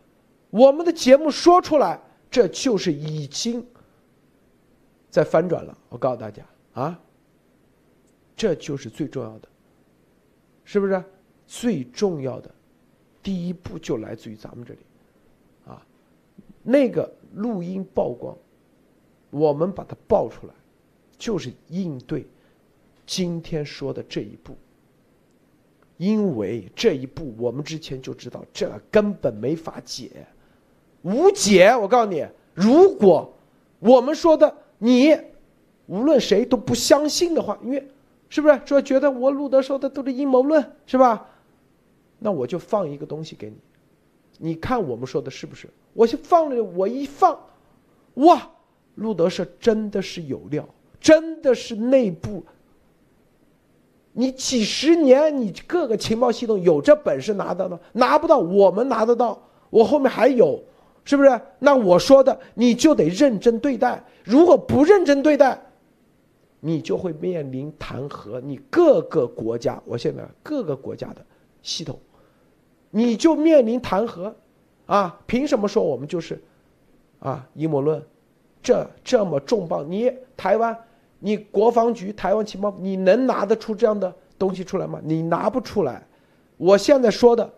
[0.50, 3.64] 我们的节目说出来，这就是已经
[5.12, 5.78] 在翻转了。
[5.90, 7.00] 我告诉大家啊，
[8.36, 9.48] 这就是最重要的。
[10.64, 11.04] 是不是
[11.46, 12.50] 最重要的
[13.22, 14.80] 第一步就来自于咱们这里
[15.68, 15.86] 啊？
[16.64, 18.36] 那个录音曝光，
[19.30, 20.54] 我们把它爆出来，
[21.16, 22.26] 就是应对
[23.06, 24.58] 今天说的这一步。
[26.04, 30.10] 因为这一步我们之前就知道，这根本没法解，
[31.04, 31.76] 无解。
[31.76, 33.34] 我告诉你，如果
[33.80, 35.18] 我们说的你
[35.86, 37.88] 无论谁都不相信的话，因为。
[38.30, 41.30] 是不是说觉得我路德说的都是阴谋论是吧？
[42.18, 43.56] 那我就放一个东西给你，
[44.40, 45.70] 你看我们说的是不是？
[45.94, 47.40] 我就放了，我一放，
[48.16, 48.50] 哇，
[48.96, 50.68] 路德社真的是有料，
[51.00, 52.44] 真的是内部。
[54.14, 57.80] 你几十年，你各个情报系统有这本事拿到吗？
[57.92, 59.42] 拿不到，我们拿得到。
[59.70, 60.64] 我后面还有，
[61.04, 61.42] 是不是？
[61.60, 65.60] 那我说的你就得认真对待，如果不认真对待。
[66.66, 71.18] 你就会面临弹劾，你各个国家，我现在各个国家的
[71.62, 72.00] 系统，
[72.90, 74.34] 你就面临弹劾，
[74.86, 76.42] 啊，凭什么说我们就是，
[77.20, 78.02] 啊，阴谋论，
[78.62, 80.74] 这这么重磅，你台湾，
[81.26, 85.00] 你国防局、台湾情报，你能拿得出这样的东西出来吗？
[85.02, 86.06] 你拿不出来，
[86.58, 87.50] 我现在说的，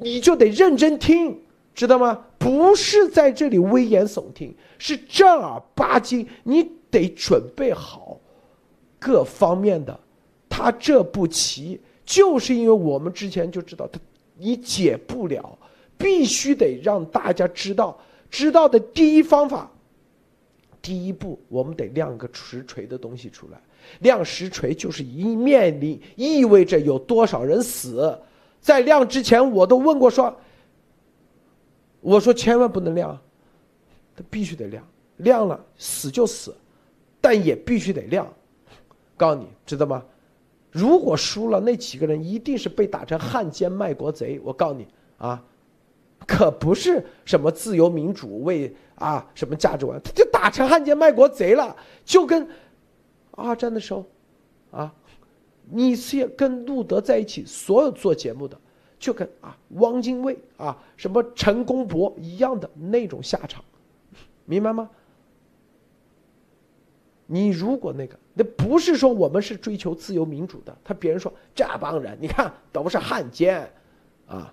[0.00, 1.40] 你就得认真听，
[1.72, 2.18] 知道吗？
[2.36, 8.18] 不是在这里危言耸听，是正儿八经，你得准备好。
[8.98, 9.96] 各方面的，
[10.48, 14.00] 他这步棋就是因为我们之前就知道他
[14.36, 15.56] 你解不了，
[15.96, 17.96] 必须得让大家知道，
[18.28, 19.70] 知道的第一方法，
[20.82, 23.60] 第一步我们得亮个实锤的东西出来，
[24.00, 28.18] 亮实锤就是一面临意味着有多少人死，
[28.60, 30.36] 在亮之前我都问过说，
[32.00, 33.16] 我说千万不能亮，
[34.16, 34.84] 他必须得亮，
[35.18, 36.52] 亮了死就死，
[37.20, 38.26] 但也必须得亮。
[39.16, 40.04] 告诉你，知道吗？
[40.72, 44.40] 如果输了，那几个人一定是被打成汉奸卖国贼。
[44.42, 45.44] 我告诉你啊，
[46.26, 51.76] 可不是什么自由民主为啊什么价值观，他就打成汉奸卖国贼了。
[52.04, 52.48] 就跟
[53.32, 54.04] 二战的时候，
[54.70, 54.92] 啊，
[55.70, 58.58] 你是跟路德在一起，所有做节目的，
[58.98, 63.64] 就跟啊汪精卫啊什么陈公博一样的那种下场，
[64.44, 64.90] 明白吗？
[67.26, 73.72] 你如果那个，那不是说我们是追求自由民主的，他别人说这帮人，你看都是汉奸，
[74.26, 74.52] 啊，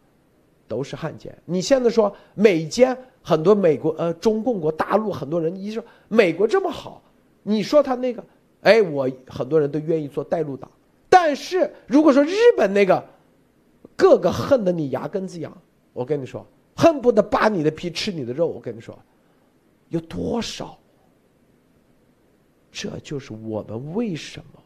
[0.70, 1.38] 都是汉奸。
[1.43, 7.03] 你现在说美奸，很多美国呃中共国大陆很多人一说美国这么好，
[7.43, 8.24] 你说他那个，
[8.61, 10.72] 哎，我很多人都愿意做带路党。
[11.09, 13.03] 但是如果说日本那个，
[13.95, 15.51] 个个恨得你牙根子痒，
[15.91, 16.45] 我跟你说，
[16.76, 18.97] 恨不得扒你的皮吃你的肉，我跟你说，
[19.89, 20.78] 有多少？
[22.72, 24.61] 这就是我们为什么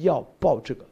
[0.00, 0.84] 要报这个，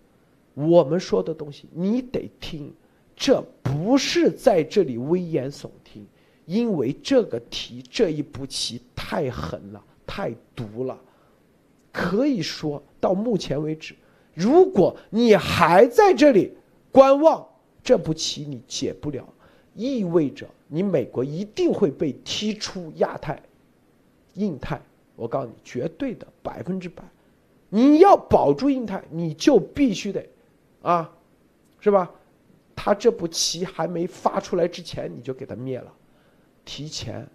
[0.55, 2.74] 我们说的东西你得听，
[3.20, 6.06] 这不是在这里危言耸听，
[6.46, 10.98] 因为这个题这一步棋太狠了，太毒了，
[11.92, 13.94] 可以说到目前为止，
[14.32, 16.54] 如果你还在这里
[16.90, 17.46] 观望，
[17.84, 19.28] 这步棋你解不了，
[19.74, 23.38] 意味着你美国一定会被踢出亚太、
[24.32, 24.80] 印太。
[25.14, 27.04] 我告诉你，绝对的百分之百，
[27.68, 30.26] 你要保住印太，你就必须得，
[30.80, 31.12] 啊，
[31.80, 32.10] 是吧？
[32.74, 35.92] 他这步棋还没发出来之前，你就给他灭了，
[36.64, 37.26] 提前，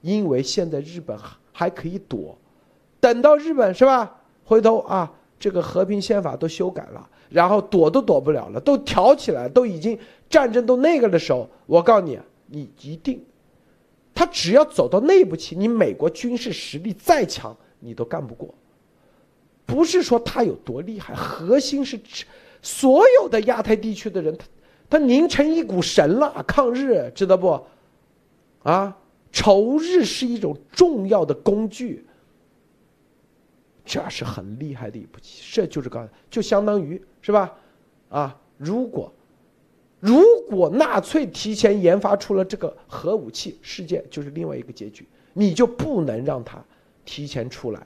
[0.00, 1.18] 因为现在日本
[1.52, 2.36] 还可以躲，
[3.00, 4.20] 等到日本是吧？
[4.44, 9.98] 回头啊，这个和平宪法都修改了，然后躲都躲不了了，都挑起来，都已经
[10.30, 13.22] 战争都那个的时候，我告诉你，你一定。
[14.14, 18.52] 他只要走到那步棋，你美国军事实力再强，你都干不过。
[19.64, 22.00] 不是说他有多厉害，核心是
[22.62, 24.44] 所有的亚太地区的人他，
[24.88, 27.60] 他凝成一股神了，抗日知道不？
[28.62, 28.96] 啊，
[29.30, 32.04] 仇日是一种重要的工具，
[33.84, 35.42] 这是很厉害的一步棋。
[35.52, 37.54] 这就是刚，就相当于是吧？
[38.08, 39.12] 啊，如果。
[40.00, 45.04] 如果纳粹提前研发出了这个核武器，世界就是另外一个结局。
[45.32, 46.64] 你就不能让他
[47.04, 47.84] 提前出来，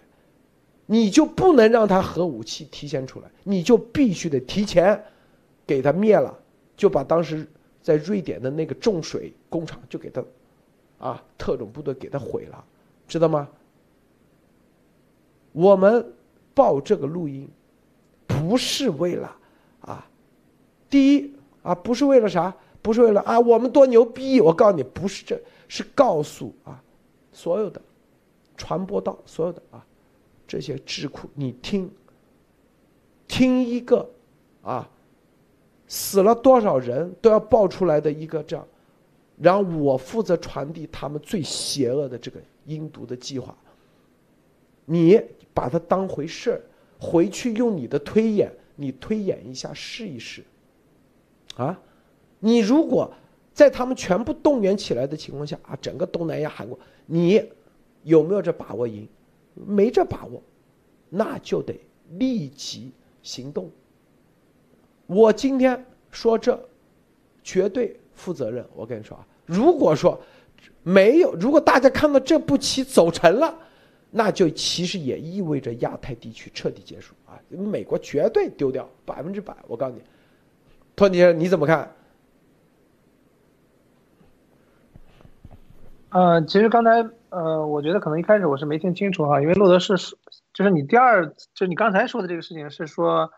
[0.85, 5.03] 你就不能让他核武器提前出来，你就必须得提前
[5.67, 6.39] 给他灭了，
[6.83, 7.47] 就把当时
[7.81, 10.25] 在瑞典的那个重水工厂就给他
[10.99, 12.65] 啊特种部队给他毁了，
[13.07, 13.49] 知道吗？
[15.53, 16.13] 我们
[16.53, 17.49] 报这个录音
[18.27, 19.37] 不是为了
[19.83, 20.05] 啊，
[20.91, 21.33] 第一。
[21.63, 22.53] 啊，不是为了啥？
[22.83, 24.41] 不是为了啊，我们多牛逼！
[24.41, 26.83] 我告诉你，不是，这是告诉啊，
[27.31, 27.81] 所有的
[28.57, 29.87] 传播到所有的啊
[30.45, 31.89] 这些智库，你听，
[33.29, 34.11] 听一个
[34.61, 34.91] 啊，
[35.95, 38.67] 死了多少人都要爆出来的一个这样，
[39.39, 43.55] 然后我负责传递他们最邪恶的这个阴毒的计划，
[44.87, 45.21] 你
[45.53, 46.63] 把它当回事儿，
[46.99, 50.43] 回去用你的推演，你推演一下试一试。
[51.57, 51.79] 啊，
[52.41, 53.13] 你如果
[53.53, 57.45] 在他们全部动员起来的情况下啊，整个东南亚、韩国，你
[58.03, 59.07] 有没有这把握赢？
[59.53, 60.43] 没这把握，
[61.11, 61.79] 那就得
[62.13, 63.71] 立即行动。
[65.13, 66.59] 我今天说这，
[67.43, 68.65] 绝对负责任。
[68.75, 70.21] 我跟你说啊，如果说
[70.83, 73.55] 没有，如果大家看到这步棋走成了，
[74.11, 79.55] 那就其实也意味着亚太地区彻底结束啊，美国绝对丢掉百分之百。
[79.67, 80.03] 我告诉你。
[80.95, 81.91] 托尼，你怎么看？
[86.11, 89.95] 呃，其实刚才呃，我觉得可能一开始我是没听清楚哈，因为洛德是
[90.53, 93.31] 就是你第二，就是你刚才说的这个事情是说，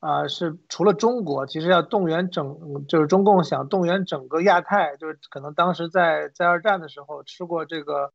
[0.00, 8.12] 啊，是除了中国，其实要动员整，就是中共想动员整个亚太，就是可能当时在在二战的时候吃过这个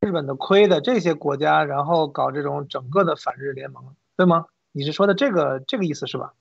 [0.00, 4.46] 日本的亏的这些国家，然后搞这种整个的反日联盟，对吗？
[4.72, 6.34] 你是说的这个这个意思是吧？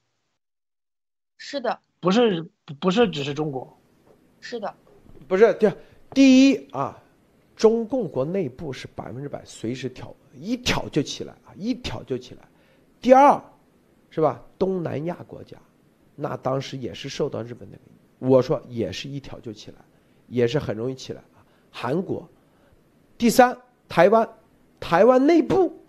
[1.37, 3.79] 是的，不是不是只是中国，
[4.39, 4.73] 是的，
[5.27, 5.71] 不是第
[6.13, 6.97] 第一啊，
[7.55, 12.41] 中共国内部是百分之百随时挑，一挑就起来啊，一挑就起来。
[12.99, 13.41] 第二，
[14.09, 14.43] 是吧？
[14.57, 15.57] 东南亚国家，
[16.15, 17.77] 那当时也是受到日本的，
[18.17, 19.77] 我说也是一挑就起来，
[20.27, 21.45] 也是很容易起来啊。
[21.71, 22.27] 韩国，
[23.17, 23.57] 第三，
[23.87, 24.27] 台湾，
[24.79, 25.79] 台湾内部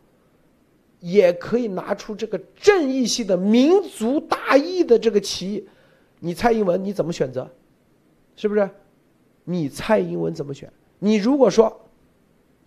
[1.01, 5.67] 也可以拿出这个正义性的民族大义的这个旗，
[6.19, 7.51] 你蔡英文你怎么选择？
[8.37, 8.69] 是不是？
[9.45, 10.71] 你蔡英文怎么选？
[10.99, 11.89] 你如果说，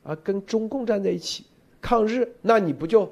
[0.04, 1.45] 啊，跟中共站在一起
[1.80, 3.10] 抗日，那你不就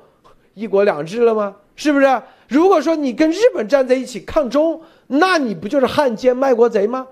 [0.55, 1.55] 一国两制了吗？
[1.75, 2.21] 是不是？
[2.47, 7.07] 如果说你跟日本站在一起抗中，那你不就是汉奸卖国贼吗？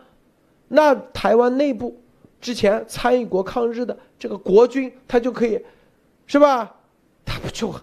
[0.68, 1.99] 那台湾内部
[2.39, 5.60] 之前参与过抗日的这个国军，他就可以，
[6.28, 6.76] 是吧？
[7.26, 7.74] 他不就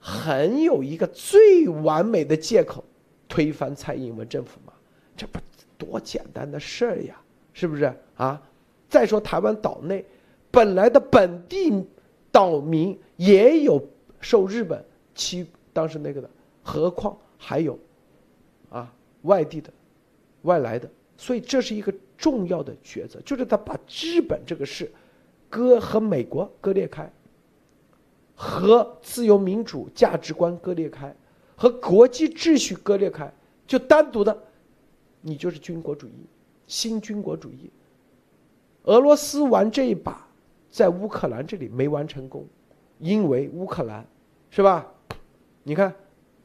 [0.00, 2.84] 很有一个最完美的借口
[3.28, 4.72] 推翻蔡英文政府吗？
[5.16, 5.38] 这不
[5.78, 7.14] 多简单的事儿呀！
[7.52, 8.40] 是不是啊？
[8.88, 10.04] 再说台湾岛内
[10.50, 11.72] 本来的本地
[12.30, 13.82] 岛民也有
[14.20, 16.30] 受日本欺，当时那个的，
[16.62, 17.78] 何况还有
[18.70, 18.90] 啊
[19.22, 19.70] 外地的、
[20.42, 24.90] 外来的，所以这是一个重要的抉择，就是他把日本这个事
[25.50, 27.12] 割和美国割裂开，
[28.34, 31.14] 和自由民主价值观割裂开，
[31.56, 33.30] 和国际秩序割裂开，
[33.66, 34.36] 就单独的，
[35.20, 36.12] 你就是军国主义。
[36.66, 37.70] 新军国主义，
[38.84, 40.26] 俄罗斯玩这一把，
[40.70, 42.46] 在乌克兰这里没玩成功，
[42.98, 44.06] 因为乌克兰，
[44.48, 44.90] 是吧？
[45.64, 45.92] 你看，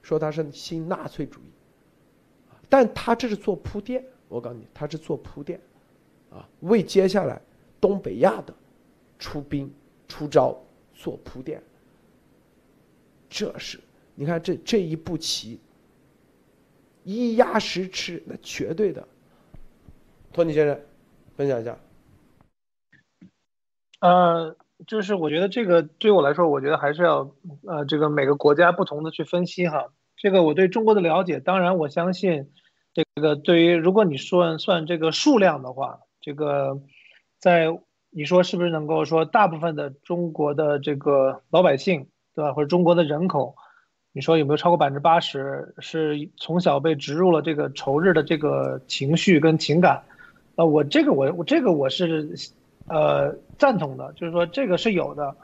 [0.02, 1.52] 说他是新纳粹主义，
[2.70, 4.04] 但他这是做铺垫。
[4.30, 5.60] 我告诉你，他是做铺垫，
[6.32, 7.42] 啊，为接下来
[7.82, 8.54] 东北亚的
[9.18, 9.72] 出兵
[10.08, 10.58] 出招
[10.94, 11.62] 做铺垫。
[13.30, 13.80] 这是
[14.16, 15.60] 你看这这一步棋，
[17.04, 19.08] 一压十吃，那绝对的。
[20.32, 20.80] 托尼先生，
[21.36, 21.78] 分享一下。
[24.00, 24.56] 呃，
[24.88, 27.32] 就是我觉得这个对我来说，我觉得还是要
[27.68, 29.88] 呃，这个每个国家不同的去分析哈。
[30.16, 32.50] 这个我对中国的了解，当然我相信，
[32.94, 36.82] 这个对于如果你说算这个数量的话，这个
[37.40, 37.68] 在
[38.10, 42.54] 你说是不是能够说大部分的中国的这个老百姓，对吧？
[42.54, 43.56] 或者中国的人口，
[44.12, 50.04] 你说有没有超过百分之八十是从小被植入了这个仇日的这个情绪跟情感？
[50.56, 52.36] 呃，我这个我我这个我是，
[52.90, 55.36] 呃，赞同的，就是说这个是有的。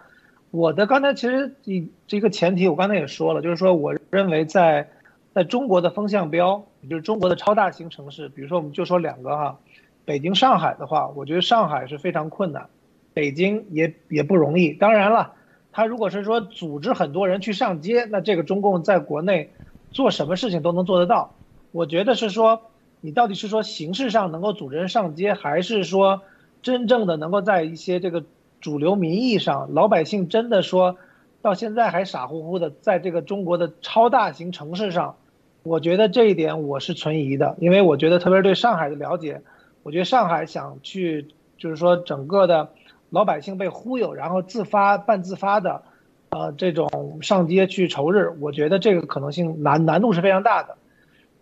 [0.51, 4.89] 我的刚才其实一这个前提，我刚才也说了，就是说我认为在
[5.33, 9.59] 在中国的风向标，也就是中国的超大型城市，比如说我们就说两个哈，
[10.05, 12.67] 北京、上海的话，我觉得上海是非常困难，
[13.13, 14.73] 北京也也不容易。
[14.73, 15.33] 当然了，
[15.71, 19.51] 他如果是说组织很多人去上街，那这个中共在国内
[19.91, 21.35] 做什么事情都能做得到。
[21.71, 22.61] 我觉得是说。
[23.01, 26.23] 你到底是说形式上能够组织人上街，还是说
[26.65, 28.23] 真正的能够在一些这个
[28.59, 30.97] 主流民意上，老百姓真的说
[31.43, 35.15] 到现在还傻乎乎的在这个中国的超大型城市上？
[35.61, 39.43] 我觉得这一点我是存疑的，因为我觉得特别是对上海的了解，
[39.83, 41.27] 我觉得上海想去
[41.59, 42.69] 就是说整个的
[43.11, 45.83] 老百姓被忽悠，然后自发半自发的，
[46.29, 50.77] 呃，这种上街去仇日，我觉得这个可能性难难度是非常大的。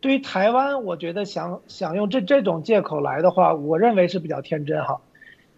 [0.01, 4.99] 对于台湾，我觉得想想用这这种借口来的话，我认为是比较天真哈。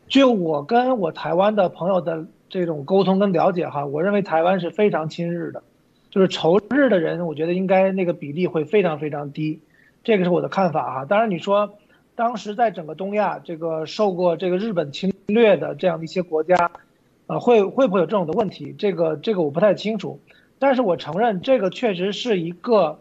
[0.08, 5.64] 就我跟我台湾的朋友的这种沟通跟了解哈，我认为台湾是非常亲日的，
[6.10, 9.60] 就是仇日的人，我觉得应该那个比例会非常非常低，
[10.04, 11.06] 这个是我的看法哈。
[11.06, 11.74] 当然你说，
[12.16, 16.72] 当时在整个东亚这个受过这个日本侵略的这样的一些国家，
[17.28, 18.76] 呃，会会不会有这种的问题？
[18.78, 20.20] 这个这个我不太清楚，
[20.60, 23.00] 但是我承认这个确实是一个。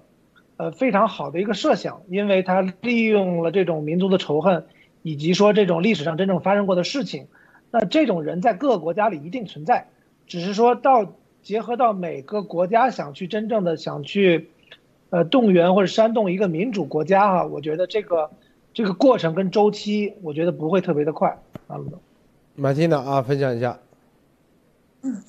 [0.56, 4.64] 呃，非常好的一个设想，因为他利用了这种民族的仇恨，
[5.04, 7.28] 以及说这种历史上真正发生过的事情，
[7.70, 9.86] 那这种人在各个国家里一定存在，
[10.26, 11.12] 只是说到
[11.42, 14.48] 结合到每个国家想去真正的想去，
[15.10, 18.30] 呃，动员或者煽动一个民主国家哈，我觉得这个
[18.72, 21.78] 这个过程跟周期，我觉得不会特别的快啊。
[22.54, 23.78] 马蒂娜啊，分享一下。
[25.02, 25.22] 嗯。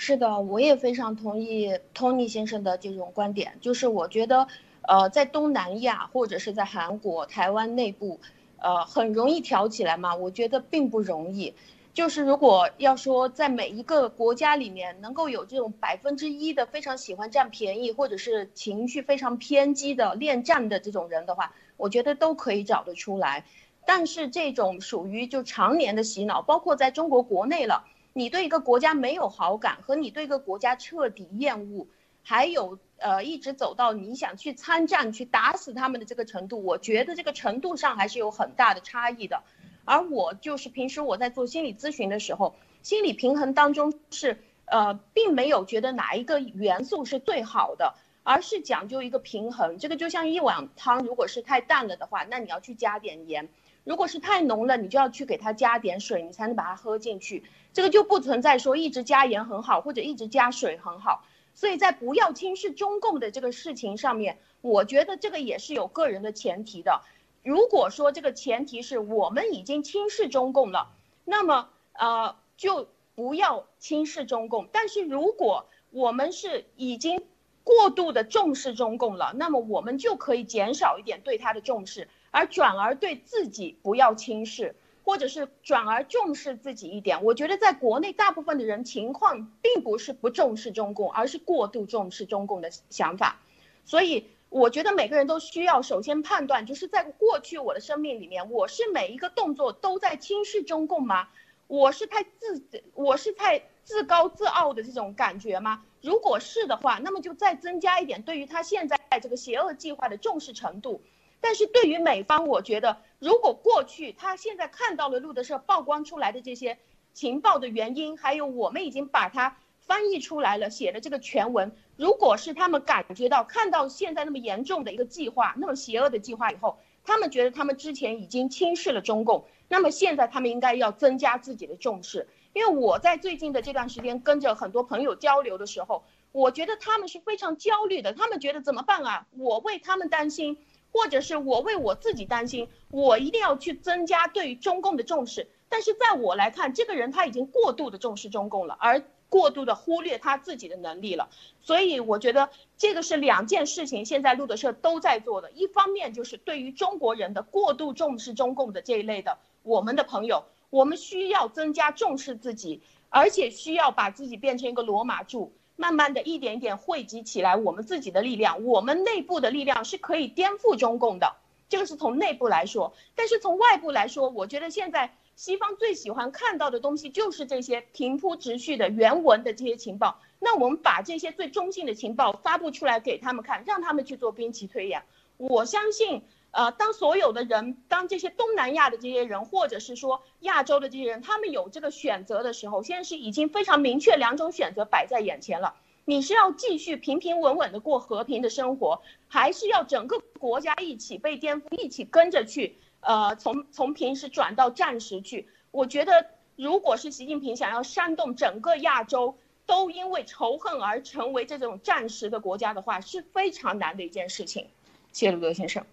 [0.00, 4.46] 是的，我也非常同意 Tony 先生的这种观点，就是我觉得，
[4.82, 8.20] 呃，在东南亚或者是在韩国、台湾内部，
[8.60, 10.14] 呃，很容易挑起来嘛？
[10.14, 11.54] 我觉得并不容易。
[11.94, 23.44] 就是如果要说在每一个国家里面能够有这种百分之一的非常喜欢占便宜，或者是情绪非常偏激的恋战的这种人的话，我觉得都可以找得出来。
[23.84, 31.86] 但是这种属于就常年的洗脑，包括在中国国内了，你对一个国家没有好感和你对一个国家彻底厌恶，
[32.22, 39.42] 还有呃一直走到你想去参战去打死他们的这个程度，我觉得这个程度上还是有很大的差异的。
[39.84, 49.78] 而我就是平时我在做心理咨询的时候，心理平衡当中是呃，并没有觉得哪一个元素是最好的，而是讲究一个平衡。
[49.78, 53.46] 这个就像一碗汤，如果是太淡了的话，那你要去加点盐；
[53.84, 57.44] 如果是太浓了，你就要去给它加点水，你才能把它喝进去。
[57.72, 61.24] 这个就不存在说一直加盐很好，或者一直加水很好。
[61.58, 67.02] 所以在不要轻视中共的这个事情上面，我觉得这个也是有个人的前提的。
[67.42, 70.94] 如果说这个前提是我们已经轻视中共了，
[71.24, 72.86] 那么呃就
[73.16, 74.68] 不要轻视中共。
[74.70, 77.24] 但是如果我们是已经
[77.64, 84.76] 过度的重视中共了，那么我们就可以减少一点对他的重视，而转而对自己不要轻视，
[85.08, 87.24] 或者是转而重视自己一点。
[87.24, 93.40] 我觉得在国内大部分的人情况并不是不重视中共，而是过度重视中共的想法，
[93.86, 94.26] 所以。
[94.50, 101.28] 我觉得每个人都需要首先判断，就是在过去我的生命里面，我是每一个动作都在轻视中共吗？
[101.66, 105.84] 我是太自，我是太自高自傲的这种感觉吗？
[106.00, 111.02] 如果是的话，那么就再增加一点对于他现在这个邪恶计划的重视程度。
[111.40, 116.78] 但是对于美方，我觉得如果过去他现在看到了路德社曝光出来的这些
[117.12, 119.56] 情报的原因，还有我们已经把它。
[119.80, 132.28] 翻译出来了，写的这个全文，如果是他们感觉到看到现在那么严重的一个计划，那么邪恶的计划以后，他们觉得他们之前已经轻视了中共，那么现在他们应该要增加自己的重视。
[132.52, 139.26] 因为我在最近的这段时间跟着很多朋友交流的时候，我觉得他们是非常焦虑的，他们觉得怎么办啊？
[139.38, 140.58] 我为他们担心，
[140.98, 145.48] 或者是我为我自己担心，我一定要去增加对于中共的重视。
[145.68, 149.02] 但是在我来看，这个人他已经过度的重视中共了，而。
[149.30, 151.28] 过度的忽略他自己的能力了，
[151.60, 152.48] 所以我觉得
[152.78, 155.50] 这个是两件事情，现在路德社都在做的。
[155.50, 162.80] 一方面就是对于中国人的过度重视中共的这一类的，我们的朋友，我们需要增加重视自己，
[163.10, 171.36] 而且需要把自己变成一个罗马柱，慢慢的一点一点汇集起来我们自己的力量，我们内部的力量是可以颠覆中共的，
[171.70, 172.92] 这个是从内部来说。
[173.14, 175.14] 但是从外部来说，我觉得现在。
[175.38, 180.18] 西方最喜欢看到的东西就是这些平铺直叙的原文的这些情报。
[180.40, 185.04] 那我们把这些最中性的情报发布出来给他们看，让他们去做兵棋推演。
[185.36, 195.74] 我相信，呃，当所有的人，当这些东南亚的这些人，或者是说亚洲的这些人，他们有这个选择的时候，现在是已经非常明确两种选择摆在眼前了。
[196.04, 202.76] 你是要继续平平稳稳的过和平的生活，还是要整个国家一起被颠覆，一起跟着去？
[203.00, 206.26] 呃，从从平时转到战时去，我觉得，
[206.56, 214.66] 如果是习近平想要煽动整个亚洲都因为仇恨而成为这种战时的国家的话，是非常难的一件事情。
[215.12, 215.84] 谢谢鲁德先生，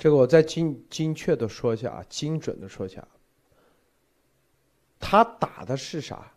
[0.00, 3.06] 这个我再精精确的说一下啊，精准的说一下，
[4.98, 6.32] 他打的是啥？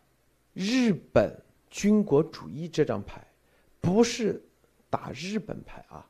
[0.51, 3.25] 日本军国主义这张牌，
[3.79, 4.43] 不是
[4.89, 6.05] 打日本牌啊。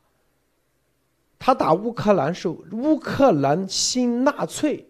[1.38, 4.88] 他打乌克兰是乌克兰新纳粹，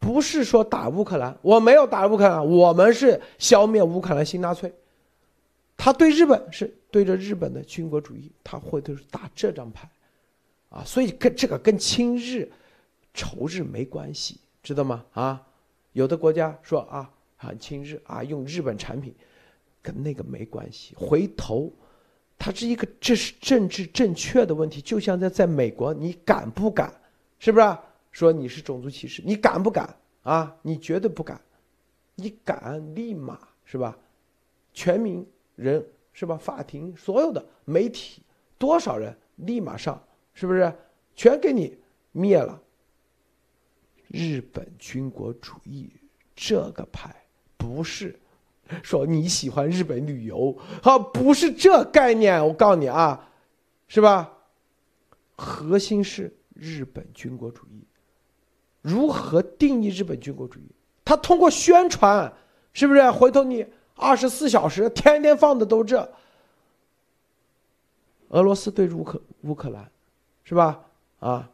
[0.00, 1.38] 不是说打乌克兰。
[1.42, 4.74] 我没有打乌克兰，我们是消灭乌克兰新纳粹。
[5.76, 9.88] 他对日本是对着日本的军国主义，他会都是打这张牌，
[10.70, 12.50] 啊，所以跟这个跟亲日、
[13.12, 15.04] 仇日没关系，知道吗？
[15.12, 15.46] 啊，
[15.92, 19.14] 有的国家说啊很亲日啊，用日本产品，
[19.82, 20.94] 跟那个没关系。
[20.96, 21.70] 回头。
[22.42, 24.80] 它是一个，这是政治正确的问题。
[24.80, 26.90] 就像在在美国，你敢不敢？
[27.38, 27.78] 是不是
[28.12, 29.22] 说你是种族歧视？
[29.26, 30.56] 你敢不敢啊？
[30.62, 31.38] 你绝对不敢。
[32.14, 33.94] 你敢，立马是吧？
[34.72, 35.84] 全民人
[36.14, 36.34] 是吧？
[36.38, 38.22] 法庭所有的媒体，
[38.56, 40.02] 多少人立马上，
[40.40, 40.72] 是不是？
[41.14, 41.76] 全给你
[42.12, 42.58] 灭了。
[44.08, 45.92] 日本军国主义
[46.34, 47.14] 这个牌
[47.58, 48.18] 不是。
[48.82, 52.42] 说你喜欢日本旅游，好，不是这概念。
[52.42, 53.28] 我告诉你啊，
[53.86, 54.32] 是吧？
[55.36, 57.84] 核心是日本军国主义。
[58.80, 60.70] 如何定义日本军国主义？
[61.04, 62.32] 他通过宣传，
[62.72, 63.10] 是不是？
[63.10, 66.10] 回头你二十四小时天天放的都这。
[68.28, 69.90] 俄罗斯对乌克乌克兰，
[70.44, 70.80] 是吧？
[71.20, 71.50] 啊，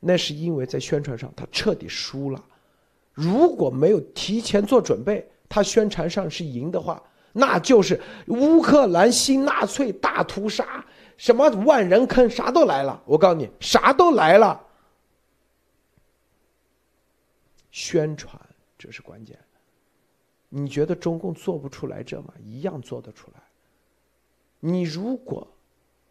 [0.00, 2.44] 那是因为在宣传上他彻底输了。
[3.12, 10.84] 如果没有提前做准备，他宣传上是赢的话，那就是乌克兰新纳粹大屠杀，
[11.16, 13.02] 什么万人坑，啥都来了。
[13.06, 14.62] 我告诉你，啥都来了。
[17.70, 18.40] 宣传
[18.76, 19.38] 这是关键。
[20.48, 22.32] 你觉得中共做不出来这吗？
[22.38, 23.42] 一样做得出来。
[24.60, 25.46] 你如果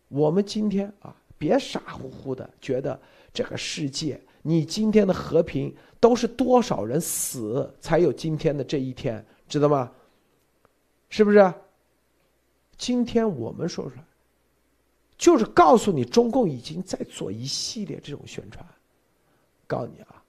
[0.08, 3.00] 我们今天啊，别傻乎乎的觉得
[3.34, 9.92] 这个世界，你今天的和平都是多少人死才有今天的这一天，知道吗？
[11.10, 11.54] 是不是？
[12.78, 14.04] 今天我们说出来，
[15.18, 18.66] 就是告诉你，中共已经在做一系列这种宣传，
[19.66, 20.24] 告诉你啊，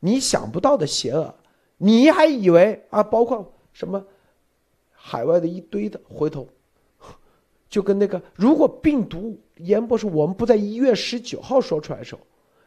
[0.00, 1.34] 你想不到的邪恶。
[1.76, 4.02] 你还以为啊，包括什么
[4.92, 6.48] 海外的一堆的，回头
[7.74, 12.20] 就跟那个，如果病毒严博士，我们不在一月十九号说出来的时候，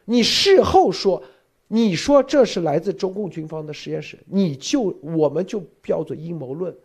[0.04, 1.22] 你事后说，
[1.66, 6.76] 你说这是来自中共军方的实验室，你就我们就叫做阴谋论。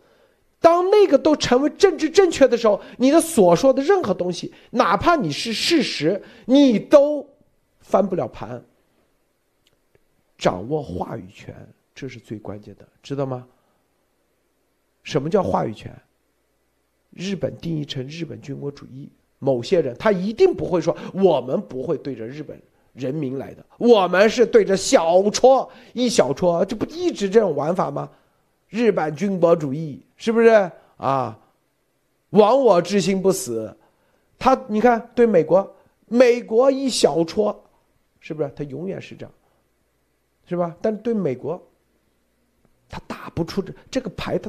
[0.58, 7.28] 当那个都成为政治正确的时候，你的所说的任何东西，哪怕你是事实，你都
[7.80, 8.64] 翻不了盘。
[10.38, 11.54] 掌握话语权。
[11.94, 13.46] 这是最关键的，知道吗？
[15.02, 15.94] 什么叫话语权？
[17.14, 19.08] 日本定义成日本军国主义，
[19.38, 22.60] 某些人他一定不会说我们不会对着日本
[22.92, 28.10] 人民来的，我们是对着小撮一小撮，这不一直这种玩法吗？
[28.68, 31.38] 日本军国主义是不是啊？
[32.30, 33.76] 亡我之心不死，
[34.38, 35.76] 他你看对美国，
[36.06, 37.64] 美国一小撮，
[38.18, 39.32] 是不是他永远是这样，
[40.48, 40.76] 是吧？
[40.82, 41.62] 但对美国。
[42.86, 44.48] 他打不出这这个牌，他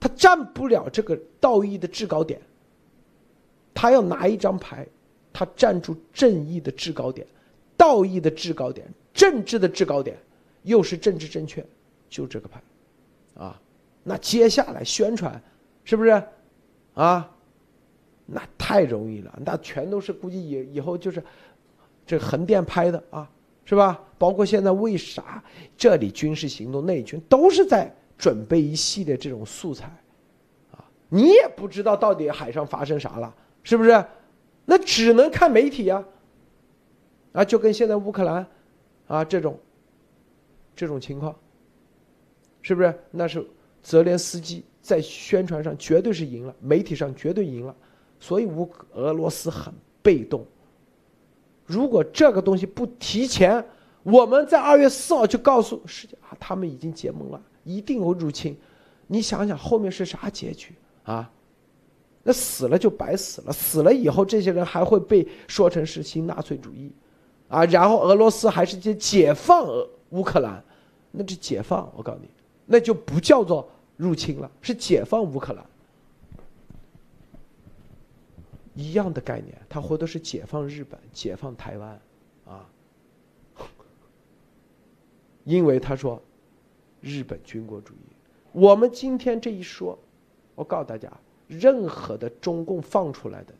[0.00, 2.40] 他占不了这个道义的制高点。
[3.74, 4.86] 他要拿一张牌，
[5.32, 7.26] 他站住正义的制高点，
[7.76, 10.16] 道义的制高点，政治的制高点，
[10.62, 11.64] 又是政治正确，
[12.08, 12.60] 就这个牌，
[13.34, 13.60] 啊，
[14.02, 15.40] 那接下来宣传，
[15.84, 16.22] 是不是？
[16.94, 17.30] 啊，
[18.26, 21.22] 那太容易了，那全都是估计以以后就是
[22.06, 23.30] 这横店拍的啊。
[23.64, 24.00] 是吧？
[24.16, 25.44] 包括现在为啥
[25.76, 29.86] 这里军事行动内军都是在准备一系列这种素材，
[30.72, 34.04] 啊，你也不知道到底海上发生啥了，是不是？
[34.66, 36.04] 那只能看媒体呀，
[37.32, 38.46] 啊，就跟现在乌克兰，
[39.06, 39.58] 啊这种，
[40.76, 41.34] 这种情况，
[42.60, 42.92] 是不是？
[43.10, 43.46] 那是
[43.82, 47.74] 泽连斯基在宣传上绝对是赢了，媒体上绝对赢了，
[48.18, 49.72] 所以乌俄罗斯很
[50.02, 50.44] 被动。
[51.64, 53.64] 如果这个东西不提前，
[54.02, 58.56] 我们在二月四号就告诉世界啊，他们已经结盟了，一定会入侵。
[59.06, 60.74] 你想想后面是啥结局
[61.04, 61.30] 啊？
[62.22, 66.92] 那死了就白死了，死了以后这些人还会被说成是新纳粹主义，
[67.48, 69.66] 啊，然后俄罗斯还是解解放
[70.10, 70.62] 乌克兰，
[71.10, 72.28] 那这解放我告诉你，
[72.66, 73.66] 那就不叫做
[73.96, 75.64] 入侵了，是解放乌克兰。
[78.74, 82.00] 一样的概念，他活的是解放日本、解放台湾，
[82.46, 82.68] 啊，
[85.44, 86.20] 因为他说
[87.00, 87.98] 日本军国主义。
[88.52, 89.98] 我们今天这一说，
[90.54, 91.12] 我告诉大家，
[91.46, 93.54] 任何的中共放出来的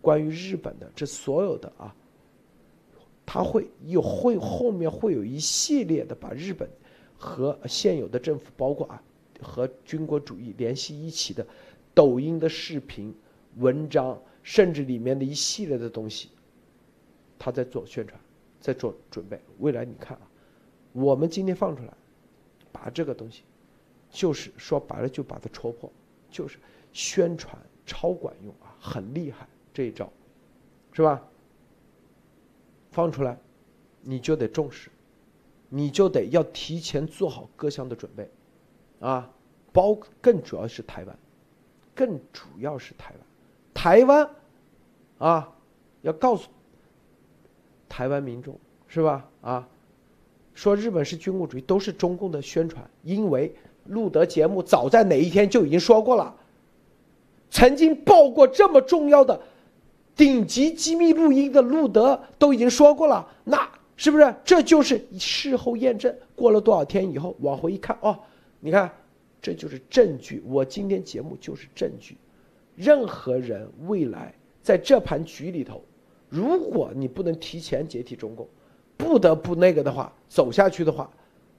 [0.00, 1.94] 关于日本的这所有的啊，
[3.24, 6.68] 他会有会后面会有一系列的把日本
[7.16, 9.02] 和现有的政府，包括啊
[9.40, 11.46] 和军国主义联系一起的
[11.94, 13.14] 抖音的视频。
[13.58, 16.30] 文章，甚至里面的一系列的东西，
[17.38, 18.18] 他在做宣传，
[18.62, 19.38] 在做准备。
[19.58, 20.22] 未来你看啊，
[20.92, 21.92] 我们今天放出来，
[22.72, 23.42] 把这个东西，
[24.10, 25.92] 就是说白了就把它戳破，
[26.30, 26.58] 就是
[26.92, 30.10] 宣传超管用啊，很厉害这一招，
[30.92, 31.22] 是吧？
[32.90, 33.38] 放出来，
[34.00, 34.90] 你就得重视，
[35.68, 38.30] 你就得要提前做好各项的准备，
[39.00, 39.30] 啊，
[39.72, 41.18] 包更主要是台湾，
[41.94, 43.20] 更主要是台湾。
[43.72, 44.30] 台湾，
[45.18, 45.56] 啊，
[46.02, 46.50] 要告诉
[47.88, 49.30] 台湾民众是吧？
[49.40, 49.68] 啊，
[50.54, 53.54] 说日本是军国主义都是中共的宣传，因为
[53.86, 56.34] 路德节目早在哪一天就已经说过了，
[57.50, 59.40] 曾经报过这么重要的
[60.14, 66.14] 顶级机密录音的路德都已经说过了，那是不是这就是事后验证？
[66.34, 68.18] 过了多少天以后往回一看，哦，
[68.60, 68.90] 你看，
[69.40, 70.42] 这就是证据。
[70.46, 72.16] 我今天节目就是证据。
[72.74, 75.82] 任何人未来在这盘局里头，
[76.28, 78.48] 如果你不能提前解体中共，
[79.02, 81.10] 不得不那个的话，走下去的话，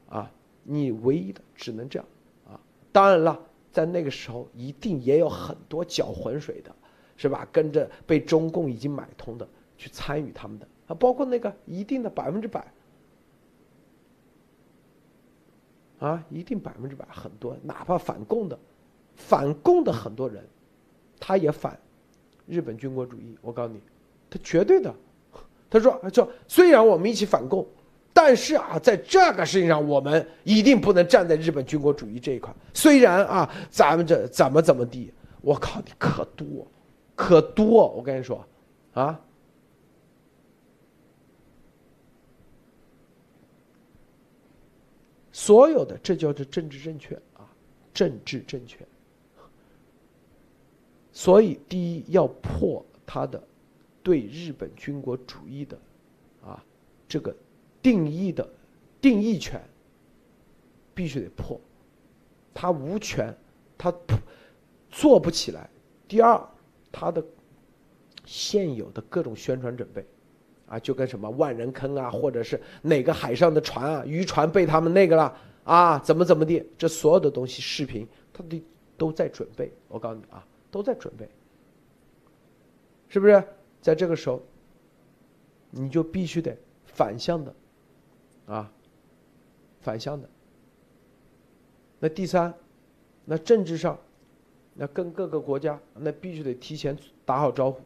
[0.07, 0.31] 啊，
[0.63, 2.07] 你唯一的只能这样，
[2.47, 2.57] 啊，
[2.93, 3.37] 当然了，
[3.69, 6.73] 在那个时候一定也有很多搅浑水的，
[7.17, 7.45] 是吧？
[7.51, 9.45] 跟着被中共已经买通的
[9.77, 12.65] 去参与他们的啊，包括那个一定的百分之百，
[15.99, 18.57] 啊，一定百分之百很多，哪怕反共的，
[19.17, 20.41] 反共的很多人，
[21.19, 21.77] 他也反
[22.47, 23.37] 日本军国主义。
[23.41, 23.81] 我告诉你，
[24.29, 24.95] 他绝对的。
[25.73, 27.67] 他说：“就虽然我们一起反共，
[28.13, 32.53] 但是啊，在这个事情上，我们一定不能站在日本军国主义这一块。
[32.75, 36.67] 虽然啊，咱们这怎么怎么地，我靠你可多，
[37.15, 37.89] 可多。
[37.89, 38.45] 我跟你说，
[38.93, 39.19] 啊。”
[45.31, 47.49] 所有的，这叫做政治正确啊，
[47.91, 48.77] 政治正确。
[51.11, 53.41] 所以，第一要破他的
[54.03, 55.77] 对日本军国主义的
[56.43, 56.63] 啊
[57.07, 57.35] 这个
[57.81, 58.47] 定义的
[59.01, 59.59] 定义权，
[60.93, 61.59] 必须得破，
[62.53, 63.33] 他无权，
[63.77, 63.93] 他
[64.89, 65.69] 做不起来。
[66.07, 66.39] 第二，
[66.91, 67.23] 他的
[68.25, 70.05] 现有的各种宣传准备。
[70.65, 78.57] 啊，就跟什么万人坑啊，或者是哪个海上的船啊，渔船被他们那个了啊，怎么怎么地，这所有的东西，视频，他都
[78.97, 79.71] 都在准备。
[79.87, 81.29] 我告诉你啊，都在准备，
[83.07, 83.43] 是不是？
[83.83, 84.41] 在这个时候，
[85.69, 87.53] 你就必须得反向的，
[88.47, 88.71] 啊，
[89.81, 90.27] 反向的。
[91.99, 92.53] 那第三，
[93.25, 93.99] 那政治上，
[94.73, 97.81] 那跟各个国家，那必须得提前打好招呼，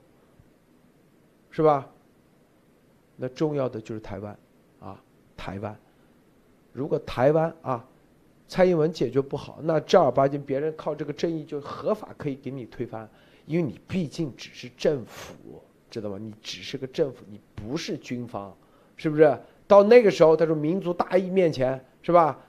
[1.49, 1.90] 是吧？
[3.15, 4.38] 那重要的就是台湾，
[4.80, 5.03] 啊，
[5.36, 5.76] 台湾，
[6.74, 7.84] 如果台湾啊，
[8.48, 13.10] 蔡英文解决不好，那正儿八经别人靠这个正义就合法可以给你推翻，
[13.48, 15.34] 因为你毕竟只是政府，
[15.89, 16.18] 知道吗？
[16.19, 18.55] 你只是个政府，你不是军方，
[18.95, 19.38] 是不是？
[19.68, 22.39] 到那个时候，他说民族大义面前，是吧？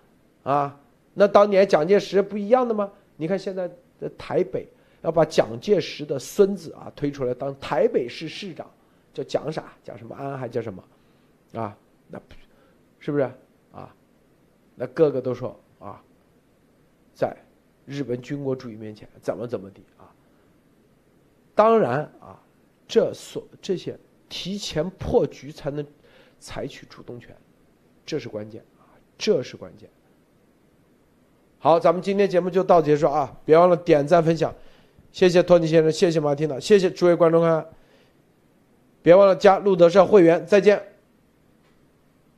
[0.43, 0.81] 啊，
[1.15, 2.91] 那当年蒋介石不一样的吗？
[3.17, 4.69] 你看现在的台北
[5.03, 8.67] 要把蒋介石的孙子啊推出来当台北市市长。
[9.15, 9.73] 叫蒋啥？
[9.83, 10.85] 讲什么安还叫什么？
[11.55, 12.21] 啊，那
[13.01, 13.25] 是不是
[13.73, 13.93] 啊？
[14.77, 16.01] 那个个都说啊，
[17.15, 17.37] 在
[17.85, 20.07] 日本军国主义面前怎么怎么地啊？
[21.57, 22.41] 当然啊，
[22.89, 23.97] 这所这些
[24.29, 25.87] 提前破局才能
[26.41, 27.37] 采取主动权，
[28.07, 29.89] 这是关键啊，这是关键。
[31.59, 33.37] 好，咱们今天节目就到结束啊！
[33.45, 34.55] 别忘了点赞分享，
[35.13, 37.65] 谢谢托尼先生，谢谢马蒂娜，谢谢诸位观众啊。
[39.03, 40.83] 别忘了加路德社会员，再见。